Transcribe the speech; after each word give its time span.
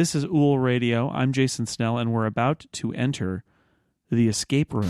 This 0.00 0.14
is 0.14 0.24
Úll 0.24 0.58
Radio. 0.58 1.10
I'm 1.10 1.30
Jason 1.30 1.66
Snell, 1.66 1.98
and 1.98 2.10
we're 2.10 2.24
about 2.24 2.64
to 2.72 2.90
enter 2.94 3.44
the 4.10 4.28
escape 4.28 4.72
room. 4.72 4.88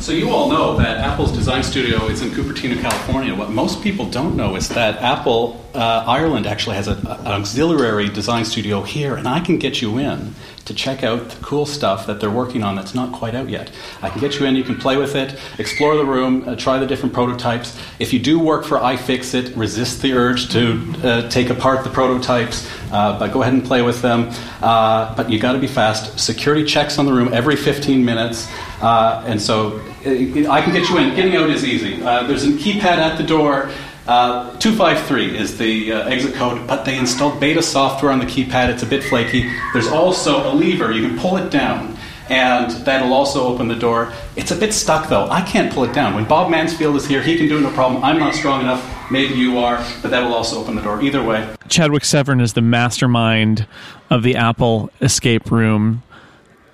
So 0.00 0.10
you 0.10 0.30
all 0.30 0.50
know 0.50 0.76
that 0.76 0.98
Apple's 0.98 1.30
design 1.30 1.62
studio 1.62 2.08
is 2.08 2.20
in 2.20 2.30
Cupertino, 2.30 2.80
California. 2.80 3.32
What 3.32 3.50
most 3.50 3.80
people 3.80 4.06
don't 4.06 4.36
know 4.36 4.56
is 4.56 4.68
that 4.70 5.00
Apple 5.00 5.64
uh, 5.72 6.02
Ireland 6.04 6.48
actually 6.48 6.74
has 6.74 6.88
a, 6.88 6.94
an 6.94 7.28
auxiliary 7.28 8.08
design 8.08 8.44
studio 8.44 8.82
here, 8.82 9.14
and 9.14 9.28
I 9.28 9.38
can 9.38 9.56
get 9.56 9.80
you 9.80 9.98
in 9.98 10.34
to 10.64 10.74
check 10.74 11.02
out 11.02 11.28
the 11.28 11.44
cool 11.44 11.66
stuff 11.66 12.06
that 12.06 12.20
they're 12.20 12.30
working 12.30 12.62
on 12.62 12.76
that's 12.76 12.94
not 12.94 13.12
quite 13.12 13.34
out 13.34 13.48
yet. 13.48 13.70
I 14.00 14.10
can 14.10 14.20
get 14.20 14.38
you 14.38 14.46
in, 14.46 14.56
you 14.56 14.64
can 14.64 14.76
play 14.76 14.96
with 14.96 15.14
it, 15.14 15.38
explore 15.58 15.96
the 15.96 16.04
room, 16.04 16.48
uh, 16.48 16.56
try 16.56 16.78
the 16.78 16.86
different 16.86 17.14
prototypes. 17.14 17.78
If 17.98 18.12
you 18.12 18.18
do 18.18 18.38
work 18.38 18.64
for 18.64 18.78
iFixit, 18.78 19.56
resist 19.56 20.02
the 20.02 20.12
urge 20.12 20.50
to 20.50 20.94
uh, 21.02 21.28
take 21.28 21.50
apart 21.50 21.84
the 21.84 21.90
prototypes, 21.90 22.68
uh, 22.92 23.18
but 23.18 23.32
go 23.32 23.42
ahead 23.42 23.54
and 23.54 23.64
play 23.64 23.82
with 23.82 24.02
them. 24.02 24.30
Uh, 24.60 25.14
but 25.14 25.30
you 25.30 25.38
got 25.38 25.52
to 25.52 25.58
be 25.58 25.66
fast. 25.66 26.18
Security 26.18 26.64
checks 26.64 26.98
on 26.98 27.06
the 27.06 27.12
room 27.12 27.32
every 27.32 27.56
15 27.56 28.04
minutes, 28.04 28.48
uh, 28.80 29.24
and 29.26 29.40
so 29.40 29.78
uh, 30.06 30.50
I 30.50 30.62
can 30.62 30.72
get 30.72 30.88
you 30.88 30.98
in. 30.98 31.14
Getting 31.14 31.36
out 31.36 31.50
is 31.50 31.64
easy. 31.64 31.96
there's 31.96 32.44
a 32.44 32.52
keypad 32.52 32.84
at 32.84 33.18
the 33.18 33.24
door. 33.24 33.70
Uh, 34.06 34.50
253 34.58 35.36
is 35.38 35.58
the 35.58 35.92
uh, 35.92 36.08
exit 36.08 36.34
code, 36.34 36.66
but 36.66 36.84
they 36.84 36.98
installed 36.98 37.38
beta 37.38 37.62
software 37.62 38.10
on 38.10 38.18
the 38.18 38.26
keypad. 38.26 38.68
It's 38.68 38.82
a 38.82 38.86
bit 38.86 39.04
flaky. 39.04 39.48
There's 39.72 39.88
also 39.88 40.50
a 40.50 40.52
lever. 40.52 40.90
You 40.90 41.06
can 41.06 41.18
pull 41.18 41.36
it 41.36 41.50
down, 41.50 41.96
and 42.28 42.70
that'll 42.84 43.12
also 43.12 43.46
open 43.46 43.68
the 43.68 43.76
door. 43.76 44.12
It's 44.34 44.50
a 44.50 44.56
bit 44.56 44.74
stuck, 44.74 45.08
though. 45.08 45.28
I 45.30 45.42
can't 45.42 45.72
pull 45.72 45.84
it 45.84 45.92
down. 45.92 46.14
When 46.14 46.24
Bob 46.24 46.50
Mansfield 46.50 46.96
is 46.96 47.06
here, 47.06 47.22
he 47.22 47.36
can 47.36 47.46
do 47.46 47.58
it 47.58 47.60
no 47.60 47.70
problem. 47.70 48.02
I'm 48.02 48.18
not 48.18 48.34
strong 48.34 48.60
enough. 48.60 48.82
Maybe 49.10 49.34
you 49.34 49.58
are, 49.58 49.76
but 50.02 50.10
that 50.10 50.22
will 50.24 50.34
also 50.34 50.60
open 50.60 50.74
the 50.74 50.82
door. 50.82 51.00
Either 51.00 51.22
way. 51.22 51.54
Chadwick 51.68 52.04
Severn 52.04 52.40
is 52.40 52.54
the 52.54 52.60
mastermind 52.60 53.68
of 54.10 54.24
the 54.24 54.34
Apple 54.34 54.90
escape 55.00 55.50
room. 55.50 56.02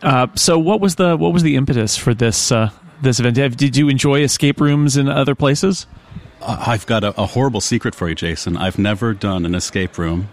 Uh, 0.00 0.28
so, 0.34 0.58
what 0.58 0.80
was 0.80 0.94
the 0.94 1.16
what 1.16 1.32
was 1.32 1.42
the 1.42 1.56
impetus 1.56 1.96
for 1.96 2.14
this 2.14 2.52
uh, 2.52 2.70
this 3.02 3.20
event? 3.20 3.56
Did 3.56 3.76
you 3.76 3.88
enjoy 3.88 4.20
escape 4.20 4.60
rooms 4.60 4.96
in 4.96 5.08
other 5.08 5.34
places? 5.34 5.86
I've 6.40 6.86
got 6.86 7.04
a, 7.04 7.20
a, 7.20 7.26
horrible 7.26 7.60
secret 7.60 7.94
for 7.94 8.08
you, 8.08 8.14
Jason. 8.14 8.56
I've 8.56 8.78
never 8.78 9.12
done 9.12 9.44
an 9.44 9.54
escape 9.54 9.98
room. 9.98 10.28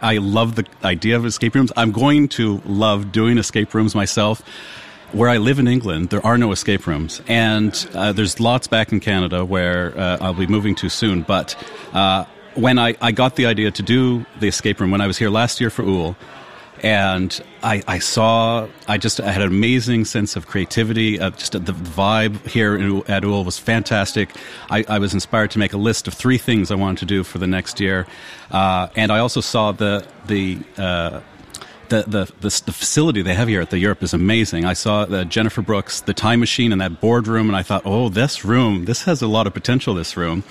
I 0.00 0.18
love 0.18 0.54
the 0.54 0.66
idea 0.84 1.16
of 1.16 1.26
escape 1.26 1.54
rooms. 1.54 1.72
I'm 1.76 1.92
going 1.92 2.28
to 2.30 2.62
love 2.64 3.12
doing 3.12 3.38
escape 3.38 3.74
rooms 3.74 3.94
myself. 3.94 4.42
Where 5.12 5.28
I 5.28 5.38
live 5.38 5.58
in 5.58 5.66
England, 5.66 6.10
there 6.10 6.24
are 6.24 6.38
no 6.38 6.52
escape 6.52 6.86
rooms, 6.86 7.20
and 7.26 7.74
uh, 7.94 8.12
there's 8.12 8.38
lots 8.38 8.68
back 8.68 8.92
in 8.92 9.00
Canada 9.00 9.44
where 9.44 9.98
uh, 9.98 10.18
I'll 10.20 10.34
be 10.34 10.46
moving 10.46 10.76
to 10.76 10.88
soon. 10.88 11.22
But 11.22 11.56
uh, 11.92 12.26
when 12.54 12.78
I, 12.78 12.94
I 13.00 13.10
got 13.10 13.34
the 13.34 13.46
idea 13.46 13.72
to 13.72 13.82
do 13.82 14.24
the 14.38 14.46
escape 14.46 14.78
room 14.78 14.92
when 14.92 15.00
I 15.00 15.08
was 15.08 15.18
here 15.18 15.28
last 15.28 15.60
year 15.60 15.68
for 15.68 15.82
Úll, 15.82 16.14
and 16.82 17.40
I, 17.62 17.82
I, 17.86 17.98
saw 17.98 18.68
I 18.88 18.98
just 18.98 19.20
I 19.20 19.30
had 19.30 19.42
an 19.42 19.48
amazing 19.48 20.04
sense 20.04 20.36
of 20.36 20.46
creativity. 20.46 21.20
Uh, 21.20 21.30
just 21.30 21.52
the 21.52 21.72
vibe 21.72 22.46
here 22.46 22.74
at 23.08 23.22
Úll 23.22 23.44
was 23.44 23.58
fantastic. 23.58 24.30
I, 24.70 24.84
I, 24.88 24.98
was 24.98 25.12
inspired 25.14 25.50
to 25.52 25.58
make 25.58 25.72
a 25.72 25.76
list 25.76 26.08
of 26.08 26.14
three 26.14 26.38
things 26.38 26.70
I 26.70 26.74
wanted 26.74 26.98
to 26.98 27.06
do 27.06 27.22
for 27.22 27.38
the 27.38 27.46
next 27.46 27.80
year, 27.80 28.06
uh, 28.50 28.88
and 28.96 29.12
I 29.12 29.18
also 29.18 29.40
saw 29.40 29.72
the 29.72 30.06
the. 30.26 30.58
Uh, 30.76 31.20
the, 31.88 32.04
the, 32.06 32.24
the, 32.38 32.62
the, 32.66 32.72
facility 32.72 33.20
they 33.20 33.34
have 33.34 33.48
here 33.48 33.60
at 33.60 33.70
the 33.70 33.78
Europe 33.80 34.00
is 34.04 34.14
amazing. 34.14 34.64
I 34.64 34.74
saw 34.74 35.06
the 35.06 35.24
Jennifer 35.24 35.60
Brooks, 35.60 36.02
the 36.02 36.14
time 36.14 36.38
machine 36.38 36.70
in 36.70 36.78
that 36.78 37.00
boardroom, 37.00 37.48
and 37.48 37.56
I 37.56 37.64
thought, 37.64 37.82
oh, 37.84 38.08
this 38.08 38.44
room, 38.44 38.84
this 38.84 39.02
has 39.02 39.22
a 39.22 39.26
lot 39.26 39.48
of 39.48 39.54
potential, 39.54 39.92
this 39.94 40.16
room. 40.16 40.44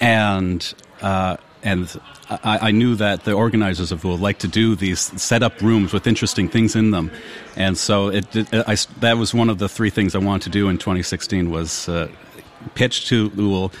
And 0.00 0.72
uh, 1.02 1.38
and 1.68 2.00
I, 2.30 2.68
I, 2.68 2.70
knew 2.70 2.94
that 2.96 3.24
the 3.24 3.32
organizers 3.32 3.92
of 3.92 4.04
would 4.04 4.20
like 4.20 4.38
to 4.38 4.48
do 4.48 4.74
these 4.74 5.00
set 5.20 5.42
up 5.42 5.60
rooms 5.60 5.92
with 5.92 6.06
interesting 6.06 6.48
things 6.48 6.74
in 6.74 6.90
them, 6.92 7.10
and 7.56 7.76
so 7.76 8.08
it, 8.08 8.24
it 8.34 8.48
I, 8.52 8.76
that 9.00 9.18
was 9.18 9.34
one 9.34 9.50
of 9.50 9.58
the 9.58 9.68
three 9.68 9.90
things 9.90 10.14
I 10.14 10.18
wanted 10.18 10.44
to 10.44 10.50
do 10.50 10.68
in 10.68 10.78
2016 10.78 11.50
was 11.50 11.88
uh, 11.88 12.08
pitch 12.74 13.08
to 13.08 13.30
Úll. 13.30 13.72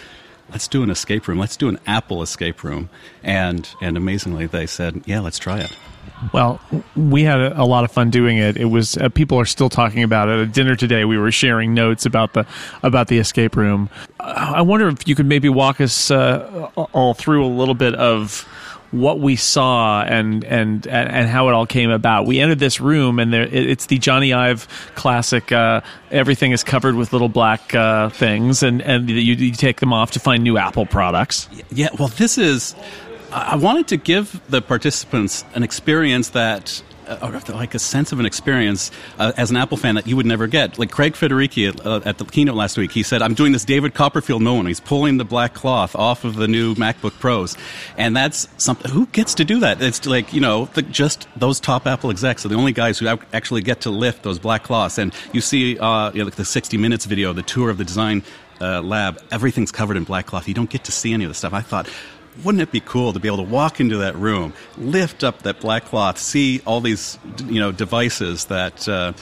Let's 0.50 0.68
do 0.68 0.82
an 0.82 0.90
escape 0.90 1.28
room. 1.28 1.38
Let's 1.38 1.56
do 1.56 1.68
an 1.68 1.78
Apple 1.86 2.22
escape 2.22 2.64
room, 2.64 2.88
and 3.22 3.68
and 3.80 3.96
amazingly 3.96 4.46
they 4.46 4.66
said, 4.66 5.02
yeah, 5.06 5.20
let's 5.20 5.38
try 5.38 5.60
it. 5.60 5.76
Well, 6.32 6.60
we 6.96 7.22
had 7.22 7.40
a, 7.40 7.64
lot 7.64 7.84
of 7.84 7.92
fun 7.92 8.10
doing 8.10 8.38
it. 8.38 8.56
It 8.56 8.66
was 8.66 8.96
uh, 8.96 9.08
people 9.08 9.38
are 9.38 9.44
still 9.44 9.68
talking 9.68 10.02
about 10.02 10.28
it. 10.28 10.40
At 10.40 10.52
dinner 10.52 10.74
today, 10.74 11.04
we 11.04 11.18
were 11.18 11.30
sharing 11.30 11.74
notes 11.74 12.06
about 12.06 12.32
the 12.32 12.46
about 12.82 13.08
the 13.08 13.18
escape 13.18 13.56
room. 13.56 13.88
I 14.18 14.62
wonder 14.62 14.88
if 14.88 15.06
you 15.06 15.14
could 15.14 15.26
maybe 15.26 15.48
walk 15.48 15.80
us 15.80 16.10
uh, 16.10 16.70
all 16.92 17.14
through 17.14 17.44
a 17.44 17.48
little 17.48 17.74
bit 17.74 17.94
of 17.94 18.48
what 18.90 19.20
we 19.20 19.36
saw 19.36 20.02
and 20.02 20.44
and 20.44 20.86
and 20.86 21.28
how 21.28 21.48
it 21.48 21.52
all 21.52 21.66
came 21.66 21.90
about. 21.90 22.26
We 22.26 22.40
entered 22.40 22.58
this 22.58 22.80
room, 22.80 23.18
and 23.18 23.32
there 23.32 23.42
it's 23.42 23.86
the 23.86 23.98
Jony 23.98 24.34
Ive 24.34 24.66
classic. 24.94 25.52
Uh, 25.52 25.80
everything 26.10 26.52
is 26.52 26.64
covered 26.64 26.94
with 26.94 27.12
little 27.12 27.28
black 27.28 27.74
uh, 27.74 28.08
things, 28.10 28.62
and 28.62 28.80
and 28.82 29.08
you, 29.08 29.34
you 29.34 29.52
take 29.52 29.80
them 29.80 29.92
off 29.92 30.12
to 30.12 30.20
find 30.20 30.42
new 30.42 30.56
Apple 30.56 30.86
products. 30.86 31.48
Yeah, 31.70 31.88
well, 31.98 32.08
this 32.08 32.38
is 32.38 32.74
I 33.32 33.56
wanted 33.56 33.88
to 33.88 33.96
give 33.96 34.40
the 34.48 34.62
participants 34.62 35.44
an 35.54 35.62
experience 35.62 36.30
that 36.30 36.82
uh, 37.08 37.40
like 37.48 37.74
a 37.74 37.78
sense 37.78 38.12
of 38.12 38.20
an 38.20 38.26
experience 38.26 38.90
uh, 39.18 39.32
as 39.36 39.50
an 39.50 39.56
Apple 39.56 39.76
fan 39.76 39.94
that 39.94 40.06
you 40.06 40.16
would 40.16 40.26
never 40.26 40.46
get. 40.46 40.78
Like 40.78 40.90
Craig 40.90 41.14
Federighi 41.14 41.68
at, 41.68 41.86
uh, 41.86 42.00
at, 42.04 42.18
the 42.18 42.24
keynote 42.24 42.54
last 42.54 42.76
week, 42.76 42.92
he 42.92 43.02
said, 43.02 43.22
"I'm 43.22 43.34
doing 43.34 43.52
this 43.52 43.64
David 43.64 43.94
Copperfield 43.94 44.42
moment. 44.42 44.68
He's 44.68 44.80
pulling 44.80 45.16
the 45.16 45.24
black 45.24 45.54
cloth 45.54 45.96
off 45.96 46.24
of 46.24 46.36
the 46.36 46.48
new 46.48 46.74
MacBook 46.74 47.18
Pros, 47.18 47.56
and 47.96 48.16
that's 48.16 48.48
something. 48.58 48.90
Who 48.90 49.06
gets 49.06 49.34
to 49.34 49.44
do 49.44 49.60
that? 49.60 49.80
It's 49.82 50.04
like 50.06 50.32
you 50.32 50.40
know, 50.40 50.66
the, 50.74 50.82
just 50.82 51.28
those 51.36 51.60
top 51.60 51.86
Apple 51.86 52.10
execs 52.10 52.44
are 52.44 52.48
the 52.48 52.56
only 52.56 52.72
guys 52.72 52.98
who 52.98 53.06
actually 53.06 53.62
get 53.62 53.80
to 53.82 53.90
lift 53.90 54.22
those 54.22 54.38
black 54.38 54.62
cloths. 54.62 54.98
And 54.98 55.14
you 55.32 55.40
see, 55.40 55.78
uh, 55.78 56.12
you 56.12 56.18
know, 56.18 56.24
like 56.24 56.36
the 56.36 56.44
60 56.44 56.76
Minutes 56.76 57.04
video, 57.04 57.32
the 57.32 57.42
tour 57.42 57.70
of 57.70 57.78
the 57.78 57.84
design." 57.84 58.22
Uh, 58.60 58.82
lab, 58.82 59.22
everything's 59.30 59.70
covered 59.70 59.96
in 59.96 60.02
black 60.02 60.26
cloth. 60.26 60.48
You 60.48 60.54
don't 60.54 60.68
get 60.68 60.82
to 60.82 60.90
see 60.90 61.12
any 61.12 61.22
of 61.22 61.30
the 61.30 61.34
stuff. 61.34 61.52
I 61.52 61.60
thought, 61.60 61.88
wouldn't 62.44 62.62
it 62.62 62.70
be 62.70 62.80
cool 62.80 63.12
to 63.12 63.18
be 63.18 63.28
able 63.28 63.38
to 63.38 63.50
walk 63.50 63.80
into 63.80 63.98
that 63.98 64.14
room, 64.16 64.52
lift 64.76 65.24
up 65.24 65.42
that 65.42 65.60
black 65.60 65.84
cloth, 65.84 66.18
see 66.18 66.60
all 66.66 66.80
these 66.80 67.18
you 67.46 67.60
know 67.60 67.72
devices 67.72 68.46
that 68.46 68.88
uh, 68.88 69.12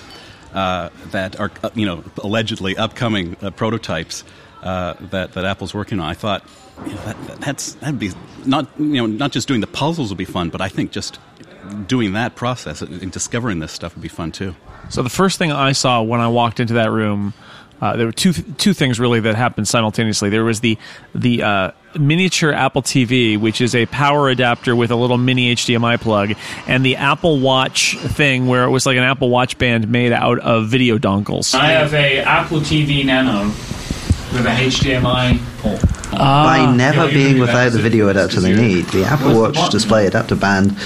uh, 0.55 0.91
that 1.11 1.39
are 1.41 1.51
uh, 1.63 1.71
you 1.75 1.87
know 1.87 2.05
allegedly 2.23 2.77
upcoming 2.77 3.37
uh, 3.43 3.51
prototypes 3.51 4.25
uh, 4.63 4.95
that 5.11 5.33
that 5.33 5.45
Apple's 5.45 5.75
working 5.75 6.01
on? 6.01 6.09
I 6.09 6.15
thought 6.15 6.45
you 6.85 6.93
know, 6.93 7.03
that, 7.03 7.41
that's 7.41 7.75
that'd 7.75 7.99
be 7.99 8.13
not 8.45 8.69
you 8.79 8.87
know 8.87 9.07
not 9.07 9.33
just 9.33 9.49
doing 9.49 9.61
the 9.61 9.67
puzzles 9.67 10.11
would 10.11 10.19
be 10.19 10.25
fun, 10.25 10.51
but 10.51 10.61
I 10.61 10.69
think 10.69 10.93
just 10.93 11.19
doing 11.87 12.13
that 12.13 12.37
process 12.37 12.81
and 12.81 13.11
discovering 13.11 13.59
this 13.59 13.73
stuff 13.73 13.97
would 13.97 14.03
be 14.03 14.09
fun 14.09 14.31
too. 14.33 14.55
So 14.89 15.03
the 15.03 15.11
first 15.11 15.39
thing 15.39 15.51
I 15.51 15.73
saw 15.73 16.03
when 16.03 16.21
I 16.21 16.29
walked 16.29 16.61
into 16.61 16.75
that 16.75 16.91
room. 16.91 17.35
Uh, 17.81 17.97
there 17.97 18.07
were 18.07 18.13
two 18.13 18.33
two 18.33 18.73
things 18.73 18.99
really 18.99 19.21
that 19.21 19.35
happened 19.35 19.69
simultaneously. 19.69 20.31
There 20.31 20.45
was 20.45 20.61
the 20.61 20.79
the 21.15 21.43
uh, 21.43 21.71
miniature 21.99 22.53
Apple 22.53 22.83
TV, 22.83 23.39
which 23.39 23.61
is 23.61 23.75
a 23.75 23.87
power 23.87 24.29
adapter 24.29 24.75
with 24.75 24.91
a 24.91 24.97
little 24.97 25.19
mini 25.19 25.55
HDMI 25.55 26.01
plug, 26.01 26.33
and 26.67 26.85
the 26.85 26.97
Apple 26.97 27.39
Watch 27.39 27.97
thing, 27.99 28.47
where 28.47 28.65
it 28.65 28.71
was 28.71 28.87
like 28.87 28.97
an 28.97 29.03
Apple 29.03 29.29
Watch 29.29 29.59
band 29.59 29.89
made 29.89 30.13
out 30.13 30.39
of 30.41 30.69
video 30.69 30.99
dongles. 30.99 31.55
I 31.55 31.73
have 31.73 31.93
a 31.93 32.21
Apple 32.21 32.61
TV 32.61 33.05
Nano 33.05 33.45
with 34.33 34.47
a 34.47 34.51
HDMI 34.51 35.39
port. 35.59 35.96
By 36.19 36.61
ah. 36.61 36.75
never 36.75 37.09
being 37.09 37.39
without 37.39 37.73
the 37.73 37.79
video 37.79 38.09
adapter 38.09 38.41
they 38.41 38.55
need, 38.55 38.87
the 38.87 39.05
Apple 39.05 39.41
Watch 39.41 39.71
display 39.71 40.07
adapter 40.07 40.37
band 40.37 40.77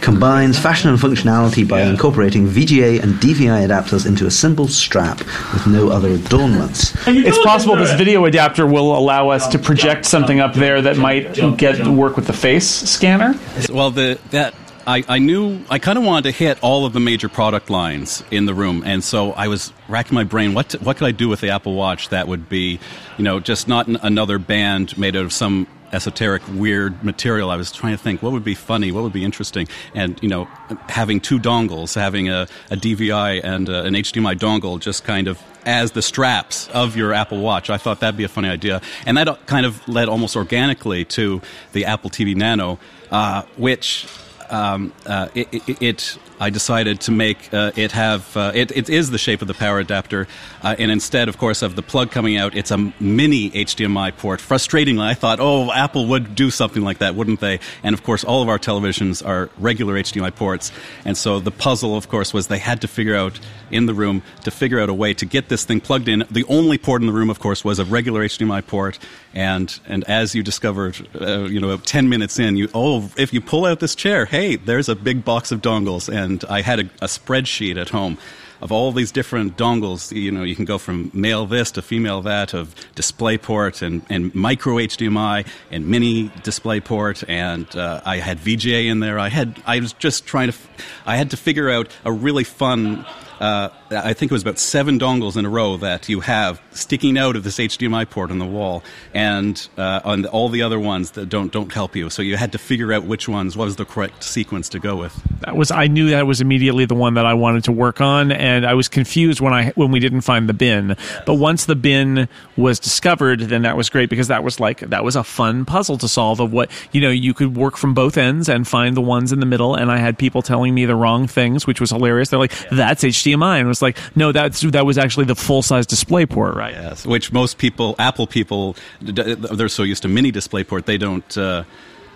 combines 0.00 0.58
fashion 0.58 0.90
and 0.90 0.98
functionality 0.98 1.66
by 1.66 1.82
incorporating 1.82 2.48
VGA 2.48 3.02
and 3.02 3.14
DVI 3.14 3.68
adapters 3.68 4.06
into 4.06 4.26
a 4.26 4.30
simple 4.30 4.68
strap 4.68 5.18
with 5.52 5.66
no 5.66 5.90
other 5.90 6.08
adornments. 6.08 6.94
It's 7.06 7.38
possible 7.44 7.76
this 7.76 7.92
video 7.92 8.24
adapter 8.24 8.66
will 8.66 8.96
allow 8.96 9.28
us 9.30 9.48
to 9.48 9.58
project 9.58 10.04
something 10.04 10.40
up 10.40 10.54
there 10.54 10.80
that 10.82 10.96
might 10.96 11.34
get 11.56 11.86
work 11.86 12.16
with 12.16 12.26
the 12.26 12.32
face 12.32 12.68
scanner. 12.68 13.34
Well, 13.70 13.90
the 13.90 14.18
that 14.30 14.54
I, 14.88 15.04
I 15.06 15.18
knew 15.18 15.60
I 15.68 15.78
kind 15.78 15.98
of 15.98 16.04
wanted 16.04 16.22
to 16.22 16.30
hit 16.30 16.58
all 16.62 16.86
of 16.86 16.94
the 16.94 17.00
major 17.00 17.28
product 17.28 17.68
lines 17.68 18.24
in 18.30 18.46
the 18.46 18.54
room, 18.54 18.82
and 18.86 19.04
so 19.04 19.32
I 19.32 19.48
was 19.48 19.70
racking 19.86 20.14
my 20.14 20.24
brain. 20.24 20.54
What 20.54 20.70
to, 20.70 20.78
what 20.78 20.96
could 20.96 21.06
I 21.06 21.10
do 21.10 21.28
with 21.28 21.42
the 21.42 21.50
Apple 21.50 21.74
Watch 21.74 22.08
that 22.08 22.26
would 22.26 22.48
be, 22.48 22.80
you 23.18 23.24
know, 23.24 23.38
just 23.38 23.68
not 23.68 23.86
another 23.86 24.38
band 24.38 24.96
made 24.96 25.14
out 25.14 25.26
of 25.26 25.32
some 25.34 25.66
esoteric 25.90 26.42
weird 26.52 27.02
material 27.02 27.48
i 27.50 27.56
was 27.56 27.72
trying 27.72 27.94
to 27.94 28.02
think 28.02 28.22
what 28.22 28.30
would 28.30 28.44
be 28.44 28.54
funny 28.54 28.92
what 28.92 29.02
would 29.02 29.12
be 29.14 29.24
interesting 29.24 29.66
and 29.94 30.22
you 30.22 30.28
know 30.28 30.44
having 30.86 31.18
two 31.18 31.38
dongles 31.38 31.94
having 31.94 32.28
a, 32.28 32.46
a 32.70 32.76
dvi 32.76 33.42
and 33.42 33.70
a, 33.70 33.84
an 33.84 33.94
hdmi 33.94 34.38
dongle 34.38 34.78
just 34.78 35.04
kind 35.04 35.28
of 35.28 35.42
as 35.64 35.92
the 35.92 36.02
straps 36.02 36.68
of 36.74 36.94
your 36.94 37.14
apple 37.14 37.40
watch 37.40 37.70
i 37.70 37.78
thought 37.78 38.00
that'd 38.00 38.18
be 38.18 38.24
a 38.24 38.28
funny 38.28 38.50
idea 38.50 38.82
and 39.06 39.16
that 39.16 39.46
kind 39.46 39.64
of 39.64 39.88
led 39.88 40.10
almost 40.10 40.36
organically 40.36 41.06
to 41.06 41.40
the 41.72 41.86
apple 41.86 42.10
tv 42.10 42.36
nano 42.36 42.78
uh, 43.10 43.40
which 43.56 44.06
um, 44.50 44.92
uh, 45.06 45.28
it, 45.34 45.48
it, 45.52 45.82
it, 45.82 46.18
I 46.40 46.50
decided 46.50 47.00
to 47.02 47.10
make 47.10 47.52
uh, 47.52 47.72
it 47.76 47.92
have 47.92 48.36
uh, 48.36 48.52
it, 48.54 48.76
it 48.76 48.88
is 48.88 49.10
the 49.10 49.18
shape 49.18 49.42
of 49.42 49.48
the 49.48 49.54
power 49.54 49.78
adapter, 49.78 50.26
uh, 50.62 50.76
and 50.78 50.90
instead, 50.90 51.28
of 51.28 51.38
course, 51.38 51.62
of 51.62 51.76
the 51.76 51.82
plug 51.82 52.10
coming 52.10 52.36
out, 52.36 52.54
it's 52.54 52.70
a 52.70 52.78
mini 53.00 53.50
HDMI 53.50 54.16
port. 54.16 54.40
Frustratingly, 54.40 55.02
I 55.02 55.14
thought, 55.14 55.38
oh, 55.40 55.72
Apple 55.72 56.06
would 56.06 56.34
do 56.34 56.50
something 56.50 56.82
like 56.82 56.98
that, 56.98 57.14
wouldn't 57.14 57.40
they? 57.40 57.60
And 57.82 57.94
of 57.94 58.02
course, 58.02 58.24
all 58.24 58.42
of 58.42 58.48
our 58.48 58.58
televisions 58.58 59.26
are 59.26 59.50
regular 59.58 59.94
HDMI 59.94 60.34
ports, 60.34 60.72
and 61.04 61.16
so 61.16 61.40
the 61.40 61.50
puzzle, 61.50 61.96
of 61.96 62.08
course, 62.08 62.32
was 62.32 62.48
they 62.48 62.58
had 62.58 62.80
to 62.82 62.88
figure 62.88 63.16
out 63.16 63.40
in 63.70 63.86
the 63.86 63.94
room 63.94 64.22
to 64.44 64.50
figure 64.50 64.80
out 64.80 64.88
a 64.88 64.94
way 64.94 65.14
to 65.14 65.26
get 65.26 65.48
this 65.48 65.64
thing 65.64 65.80
plugged 65.80 66.08
in. 66.08 66.24
The 66.30 66.44
only 66.44 66.78
port 66.78 67.02
in 67.02 67.06
the 67.06 67.12
room, 67.12 67.30
of 67.30 67.38
course, 67.38 67.64
was 67.64 67.78
a 67.78 67.84
regular 67.84 68.24
HDMI 68.24 68.66
port, 68.66 68.98
and 69.34 69.78
and 69.86 70.04
as 70.04 70.34
you 70.34 70.42
discovered, 70.42 70.96
uh, 71.20 71.44
you 71.44 71.60
know, 71.60 71.76
ten 71.78 72.08
minutes 72.08 72.38
in, 72.38 72.56
you 72.56 72.68
oh, 72.74 73.10
if 73.16 73.32
you 73.32 73.40
pull 73.40 73.64
out 73.64 73.80
this 73.80 73.94
chair, 73.94 74.24
hey, 74.26 74.56
there's 74.56 74.88
a 74.88 74.94
big 74.96 75.24
box 75.24 75.52
of 75.52 75.62
dongles, 75.62 76.08
and 76.12 76.27
I 76.48 76.62
had 76.62 76.80
a, 76.80 76.84
a 77.02 77.06
spreadsheet 77.06 77.76
at 77.80 77.90
home 77.90 78.18
of 78.60 78.72
all 78.72 78.92
these 78.92 79.12
different 79.12 79.56
dongles. 79.56 80.14
You 80.14 80.30
know, 80.30 80.42
you 80.42 80.56
can 80.56 80.64
go 80.64 80.78
from 80.78 81.10
male 81.14 81.46
this 81.46 81.70
to 81.72 81.82
female 81.82 82.22
that, 82.22 82.54
of 82.54 82.74
DisplayPort 82.94 83.82
and, 83.82 84.02
and 84.08 84.34
micro 84.34 84.76
HDMI 84.76 85.46
and 85.70 85.88
mini 85.88 86.28
DisplayPort, 86.28 87.24
and 87.28 87.74
uh, 87.76 88.00
I 88.04 88.16
had 88.16 88.38
VGA 88.38 88.90
in 88.90 89.00
there. 89.00 89.18
I 89.18 89.28
had 89.28 89.62
I 89.66 89.80
was 89.80 89.92
just 89.94 90.26
trying 90.26 90.48
to, 90.48 90.54
f- 90.54 90.68
I 91.06 91.16
had 91.16 91.30
to 91.30 91.36
figure 91.36 91.70
out 91.70 91.88
a 92.04 92.12
really 92.12 92.44
fun 92.44 93.04
uh, 93.40 93.68
I 93.90 94.12
think 94.12 94.30
it 94.30 94.34
was 94.34 94.42
about 94.42 94.58
seven 94.58 94.98
dongles 94.98 95.36
in 95.36 95.44
a 95.44 95.48
row 95.48 95.76
that 95.78 96.08
you 96.08 96.20
have 96.20 96.60
sticking 96.72 97.16
out 97.16 97.36
of 97.36 97.44
this 97.44 97.58
HDMI 97.58 98.08
port 98.08 98.30
on 98.30 98.38
the 98.38 98.46
wall, 98.46 98.82
and 99.14 99.68
uh, 99.78 100.00
on 100.04 100.22
the, 100.22 100.30
all 100.30 100.48
the 100.48 100.62
other 100.62 100.78
ones 100.78 101.12
that 101.12 101.28
don't 101.28 101.52
don't 101.52 101.72
help 101.72 101.96
you. 101.96 102.10
So 102.10 102.20
you 102.20 102.36
had 102.36 102.52
to 102.52 102.58
figure 102.58 102.92
out 102.92 103.04
which 103.04 103.28
ones 103.28 103.56
was 103.56 103.76
the 103.76 103.84
correct 103.84 104.24
sequence 104.24 104.68
to 104.70 104.78
go 104.78 104.96
with. 104.96 105.14
That 105.40 105.56
was 105.56 105.70
I 105.70 105.86
knew 105.86 106.10
that 106.10 106.26
was 106.26 106.40
immediately 106.40 106.84
the 106.84 106.94
one 106.94 107.14
that 107.14 107.26
I 107.26 107.34
wanted 107.34 107.64
to 107.64 107.72
work 107.72 108.00
on, 108.00 108.32
and 108.32 108.66
I 108.66 108.74
was 108.74 108.88
confused 108.88 109.40
when 109.40 109.54
I 109.54 109.70
when 109.70 109.90
we 109.90 110.00
didn't 110.00 110.22
find 110.22 110.48
the 110.48 110.54
bin. 110.54 110.96
But 111.24 111.34
once 111.34 111.64
the 111.64 111.76
bin 111.76 112.28
was 112.56 112.78
discovered, 112.78 113.40
then 113.40 113.62
that 113.62 113.76
was 113.76 113.88
great 113.88 114.10
because 114.10 114.28
that 114.28 114.44
was 114.44 114.60
like 114.60 114.80
that 114.80 115.04
was 115.04 115.16
a 115.16 115.24
fun 115.24 115.64
puzzle 115.64 115.96
to 115.98 116.08
solve 116.08 116.40
of 116.40 116.52
what 116.52 116.70
you 116.92 117.00
know 117.00 117.10
you 117.10 117.34
could 117.34 117.56
work 117.56 117.76
from 117.76 117.94
both 117.94 118.18
ends 118.18 118.48
and 118.48 118.66
find 118.66 118.96
the 118.96 119.00
ones 119.00 119.32
in 119.32 119.40
the 119.40 119.46
middle. 119.46 119.74
And 119.74 119.90
I 119.90 119.98
had 119.98 120.18
people 120.18 120.42
telling 120.42 120.74
me 120.74 120.84
the 120.84 120.96
wrong 120.96 121.26
things, 121.26 121.66
which 121.66 121.80
was 121.80 121.90
hilarious. 121.90 122.28
They're 122.28 122.38
like, 122.38 122.52
"That's 122.70 123.04
HDMI," 123.04 123.27
and 123.32 123.66
it 123.66 123.66
was 123.66 123.82
like, 123.82 123.98
"No, 124.14 124.32
that's 124.32 124.60
that 124.62 124.86
was 124.86 124.98
actually 124.98 125.26
the 125.26 125.34
full 125.34 125.62
size 125.62 125.86
display 125.86 126.26
port, 126.26 126.54
right?" 126.54 126.74
Yes, 126.74 127.06
which 127.06 127.32
most 127.32 127.58
people, 127.58 127.94
Apple 127.98 128.26
people, 128.26 128.76
they're 129.00 129.68
so 129.68 129.82
used 129.82 130.02
to 130.02 130.08
mini 130.08 130.32
DisplayPort, 130.32 130.84
they 130.84 130.98
don't. 130.98 131.36
Uh, 131.36 131.64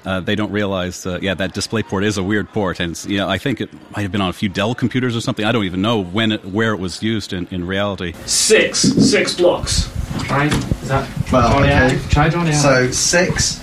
uh, 0.05 0.19
they 0.19 0.35
don't 0.35 0.51
realize, 0.51 1.07
uh, 1.07 1.21
yeah, 1.23 1.33
that 1.33 1.55
DisplayPort 1.55 2.05
is 2.05 2.19
a 2.19 2.25
weird 2.25 2.49
port, 2.49 2.81
and 2.81 3.01
you 3.05 3.19
know, 3.19 3.29
I 3.29 3.39
think 3.39 3.61
it 3.61 3.73
might 3.95 4.03
have 4.03 4.11
been 4.11 4.21
on 4.21 4.31
a 4.31 4.33
few 4.33 4.49
Dell 4.49 4.75
computers 4.75 5.15
or 5.15 5.21
something. 5.21 5.45
I 5.45 5.53
don't 5.53 5.65
even 5.65 5.81
know 5.81 6.03
when, 6.03 6.33
it, 6.33 6.45
where 6.45 6.73
it 6.73 6.81
was 6.81 7.05
used 7.05 7.33
in, 7.33 7.47
in 7.53 7.65
reality. 7.65 8.13
Six. 8.27 8.81
Six 8.81 9.37
blocks. 9.37 9.93
Try. 10.25 10.47
Is 10.47 10.89
that. 10.89 11.09
Well, 11.31 11.53
Jony 11.53 11.67
okay. 11.67 11.95
Ive? 11.95 12.11
Try 12.11 12.31
Jony 12.31 12.49
Ive. 12.49 12.57
So 12.57 12.91
six, 12.91 13.63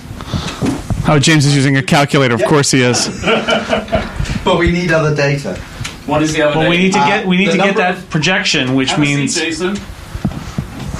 Oh, 1.08 1.18
James 1.18 1.44
is 1.46 1.56
using 1.56 1.76
a 1.76 1.82
calculator. 1.82 2.34
Of 2.34 2.44
course 2.44 2.70
he 2.70 2.82
is. 2.82 3.08
but 4.44 4.58
we 4.58 4.70
need 4.70 4.92
other 4.92 5.14
data. 5.14 5.60
What 6.10 6.22
is 6.22 6.32
the 6.34 6.42
other 6.42 6.58
Well, 6.60 6.68
we 6.70 6.76
need 6.78 6.92
to 6.92 6.98
Uh, 6.98 7.06
get 7.06 7.26
we 7.26 7.36
need 7.36 7.48
the 7.48 7.52
to 7.52 7.58
get 7.58 7.76
that 7.76 8.10
projection, 8.10 8.74
which 8.74 8.90
Have 8.90 8.98
means 9.00 9.36
a 9.36 9.40
seat, 9.40 9.44
Jason. 9.46 9.76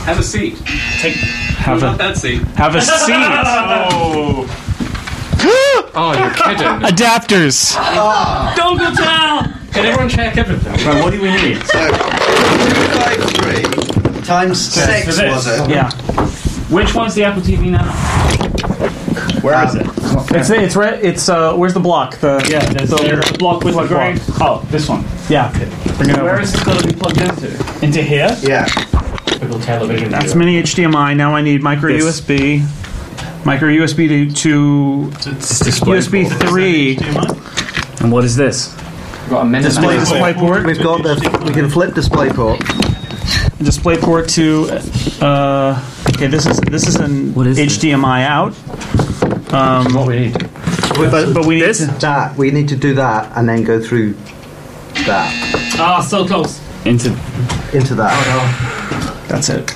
Have 0.07 0.19
a 0.19 0.23
seat. 0.23 0.57
take 1.01 1.15
have 1.15 1.81
Not 1.83 1.95
a 1.95 1.99
that 1.99 2.17
seat. 2.17 2.41
have 2.57 2.75
a 2.75 2.81
seat. 2.81 3.15
Oh. 3.93 4.47
oh, 5.95 6.13
you're 6.19 6.31
kidding. 6.35 6.81
Adapters. 6.91 7.75
Don't 8.57 8.79
go 8.79 8.95
down! 8.95 9.55
Can 9.73 9.87
everyone 9.87 10.09
check 10.09 10.37
everything? 10.37 10.73
Right, 10.87 11.03
what 11.03 11.13
do 11.13 11.21
we 11.23 11.31
need? 11.31 11.57
So 11.65 11.79
two 11.89 12.89
five 12.99 13.21
three 13.37 14.23
times 14.23 14.61
six 14.61 15.17
for 15.19 15.27
was 15.29 15.47
it? 15.47 15.71
Yeah, 15.71 15.91
Which 16.69 16.95
one's 16.95 17.15
the 17.15 17.25
Apple 17.25 17.43
TV 17.43 17.71
now? 17.71 17.87
Where 19.43 19.65
is 19.67 19.75
it? 19.75 19.87
it's 20.33 20.51
it's 20.51 20.77
right. 20.77 21.03
It's 21.03 21.29
uh, 21.29 21.55
where's 21.57 21.75
the 21.75 21.81
block? 21.81 22.19
The 22.19 22.47
Yeah, 22.51 22.61
there's 22.73 22.91
the, 22.91 22.97
the 22.97 23.37
block 23.39 23.65
with 23.65 23.75
the 23.75 23.87
grey. 23.87 24.17
Oh, 24.41 24.65
this 24.71 24.89
one. 24.89 25.05
yeah. 25.29 25.51
Bring 25.97 26.11
it 26.11 26.17
over. 26.19 26.25
Where 26.25 26.41
is 26.41 26.55
it 26.55 26.65
going 26.65 26.79
to 26.79 26.87
be 26.87 26.95
plugged 26.95 27.19
into? 27.21 27.85
Into 27.85 28.03
here? 28.03 28.37
Yeah. 28.43 28.67
Typical 29.27 29.61
television. 29.61 30.11
That's 30.11 30.35
mini 30.35 30.63
HDMI. 30.63 31.17
Now 31.17 31.35
I 31.35 31.43
need 31.43 31.63
micro 31.63 31.93
This. 31.93 32.21
USB. 32.21 32.61
Micro 33.45 33.69
USB 33.69 34.07
to, 34.09 34.31
to 34.31 35.31
display. 35.39 35.99
USB 35.99 36.49
three 36.49 36.99
And 38.03 38.13
what 38.13 38.25
is 38.25 38.37
this? 38.37 38.75
Got 39.29 39.43
a 39.43 39.45
mini 39.45 39.65
display 39.65 39.97
display 39.99 40.35
port. 40.35 40.67
We've 40.67 40.83
got 40.83 41.03
the. 41.03 41.43
We 41.47 41.53
can 41.53 41.69
flip 41.71 41.95
display 41.95 42.29
port. 42.31 42.61
display 43.63 43.97
port 43.99 44.29
to 44.29 44.67
uh, 45.21 45.83
okay 46.17 46.27
this 46.27 46.47
is 46.47 46.59
this 46.61 46.87
is 46.89 46.97
an 46.97 47.33
What 47.35 47.47
is 47.47 47.57
this? 47.57 47.79
HDMI 47.79 48.25
out 49.53 49.93
What 49.93 50.07
we 50.09 50.21
need? 50.21 50.33
but 50.97 51.33
but 51.35 51.47
we 51.47 51.61
need 51.61 51.75
to, 51.75 51.87
That 52.01 52.37
we 52.37 52.51
need 52.51 52.69
to 52.69 52.77
do 52.77 52.95
that 52.95 53.37
and 53.37 53.49
then 53.49 53.63
go 53.65 53.81
through 53.83 54.15
that 55.07 55.31
Ah, 55.79 56.01
so 56.01 56.27
close. 56.27 56.61
Into. 56.85 57.09
into 57.73 57.95
that. 57.97 58.13
Oh, 58.13 59.21
no. 59.23 59.29
that's 59.29 59.49
it 59.51 59.67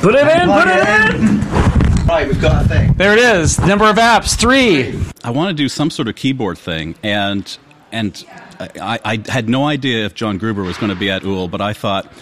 Put 0.00 0.14
it 0.14 0.26
in. 0.26 0.48
Put 0.50 0.68
it 0.68 0.88
in. 0.88 1.38
in. 1.40 2.06
Right, 2.06 2.26
we've 2.28 2.40
got 2.40 2.64
a 2.64 2.68
thing. 2.68 2.92
there 2.94 3.12
it 3.14 3.18
is 3.18 3.58
number 3.60 3.86
of 3.86 3.96
apps 3.96 4.36
three 4.38 4.98
I 5.24 5.30
want 5.30 5.48
to 5.48 5.54
do 5.54 5.68
some 5.70 5.90
sort 5.90 6.08
of 6.08 6.16
keyboard 6.16 6.58
thing, 6.58 6.94
and 7.02 7.56
and 7.92 8.22
I, 8.60 8.98
I 9.04 9.22
had 9.30 9.48
no 9.48 9.64
idea 9.66 10.04
if 10.04 10.14
John 10.14 10.36
Gruber 10.36 10.62
was 10.62 10.76
going 10.76 10.90
to 10.90 10.96
be 10.96 11.10
at 11.10 11.22
Úll, 11.22 11.50
but 11.50 11.60
I 11.62 11.72
thought, 11.72 12.12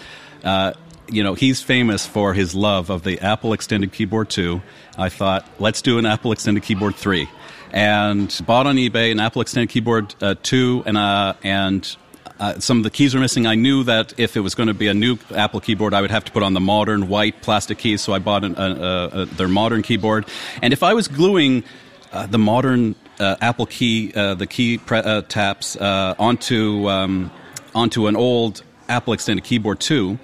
uh, 0.43 0.71
you 1.09 1.23
know, 1.23 1.33
he's 1.33 1.61
famous 1.61 2.05
for 2.05 2.33
his 2.33 2.55
love 2.55 2.89
of 2.89 3.03
the 3.03 3.19
Apple 3.19 3.53
Extended 3.53 3.91
Keyboard 3.91 4.29
2. 4.29 4.61
I 4.97 5.09
thought, 5.09 5.47
let's 5.59 5.81
do 5.81 5.97
an 5.97 6.05
Apple 6.05 6.31
Extended 6.31 6.63
Keyboard 6.63 6.95
3, 6.95 7.27
and 7.71 8.41
bought 8.45 8.67
on 8.67 8.77
eBay 8.77 9.11
an 9.11 9.19
Apple 9.19 9.41
Extended 9.41 9.69
Keyboard 9.69 10.15
uh, 10.21 10.35
2, 10.41 10.83
and 10.85 10.97
uh, 10.97 11.33
and 11.43 11.95
uh, 12.39 12.59
some 12.59 12.77
of 12.77 12.83
the 12.83 12.89
keys 12.89 13.13
were 13.13 13.21
missing. 13.21 13.45
I 13.45 13.55
knew 13.55 13.83
that 13.83 14.13
if 14.17 14.35
it 14.35 14.41
was 14.41 14.55
going 14.55 14.67
to 14.67 14.73
be 14.73 14.87
a 14.87 14.93
new 14.93 15.17
Apple 15.33 15.59
keyboard, 15.59 15.93
I 15.93 16.01
would 16.01 16.11
have 16.11 16.25
to 16.25 16.31
put 16.31 16.43
on 16.43 16.53
the 16.53 16.59
modern 16.59 17.07
white 17.07 17.41
plastic 17.41 17.77
keys. 17.77 18.01
So 18.01 18.13
I 18.13 18.19
bought 18.19 18.43
an, 18.43 18.55
uh, 18.55 18.59
uh, 18.59 19.25
their 19.25 19.47
modern 19.47 19.81
keyboard. 19.81 20.25
And 20.61 20.73
if 20.73 20.83
I 20.83 20.93
was 20.93 21.07
gluing 21.07 21.63
uh, 22.11 22.27
the 22.27 22.39
modern 22.39 22.95
uh, 23.19 23.37
Apple 23.39 23.65
key, 23.65 24.11
uh, 24.15 24.33
the 24.35 24.47
key 24.47 24.77
pre- 24.77 24.99
uh, 24.99 25.21
taps 25.21 25.75
uh, 25.75 26.15
onto 26.19 26.89
um, 26.89 27.31
onto 27.75 28.07
an 28.07 28.15
old 28.15 28.63
Apple 28.89 29.13
extended 29.13 29.43
keyboard 29.43 29.79
too, 29.79 30.19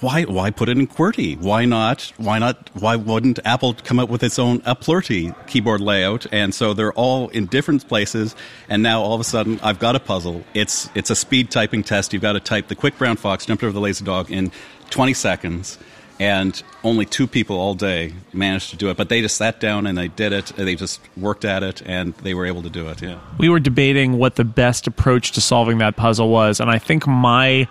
why 0.00 0.22
why 0.22 0.50
put 0.50 0.68
it 0.68 0.78
in 0.78 0.86
QWERTY? 0.86 1.38
Why 1.38 1.64
not? 1.64 2.12
Why 2.16 2.38
not? 2.38 2.70
Why 2.74 2.96
wouldn't 2.96 3.38
Apple 3.44 3.74
come 3.74 3.98
up 3.98 4.08
with 4.08 4.22
its 4.22 4.38
own 4.38 4.62
APLERTY 4.64 5.34
keyboard 5.46 5.80
layout? 5.80 6.26
And 6.32 6.54
so 6.54 6.72
they're 6.72 6.92
all 6.94 7.28
in 7.28 7.46
different 7.46 7.86
places. 7.86 8.34
And 8.68 8.82
now 8.82 9.02
all 9.02 9.14
of 9.14 9.20
a 9.20 9.24
sudden, 9.24 9.60
I've 9.62 9.78
got 9.78 9.96
a 9.96 10.00
puzzle. 10.00 10.44
It's 10.54 10.88
it's 10.94 11.10
a 11.10 11.16
speed 11.16 11.50
typing 11.50 11.82
test. 11.82 12.12
You've 12.12 12.22
got 12.22 12.32
to 12.32 12.40
type 12.40 12.68
the 12.68 12.74
quick 12.74 12.96
brown 12.96 13.16
fox 13.16 13.44
jumped 13.44 13.62
over 13.62 13.72
the 13.72 13.80
lazy 13.80 14.04
dog 14.04 14.30
in 14.30 14.52
20 14.90 15.12
seconds. 15.14 15.78
And 16.18 16.62
only 16.84 17.06
two 17.06 17.26
people 17.26 17.56
all 17.56 17.72
day 17.72 18.12
managed 18.34 18.68
to 18.70 18.76
do 18.76 18.90
it. 18.90 18.98
But 18.98 19.08
they 19.08 19.22
just 19.22 19.38
sat 19.38 19.58
down 19.58 19.86
and 19.86 19.96
they 19.96 20.08
did 20.08 20.34
it. 20.34 20.46
They 20.54 20.74
just 20.74 21.00
worked 21.16 21.46
at 21.46 21.62
it, 21.62 21.80
and 21.86 22.12
they 22.16 22.34
were 22.34 22.44
able 22.44 22.62
to 22.62 22.68
do 22.68 22.88
it. 22.88 23.00
Yeah. 23.00 23.18
we 23.38 23.48
were 23.48 23.60
debating 23.60 24.18
what 24.18 24.36
the 24.36 24.44
best 24.44 24.86
approach 24.86 25.32
to 25.32 25.40
solving 25.40 25.78
that 25.78 25.96
puzzle 25.96 26.28
was 26.28 26.60
and 26.60 26.70
I 26.70 26.78
think 26.78 27.06
my 27.06 27.66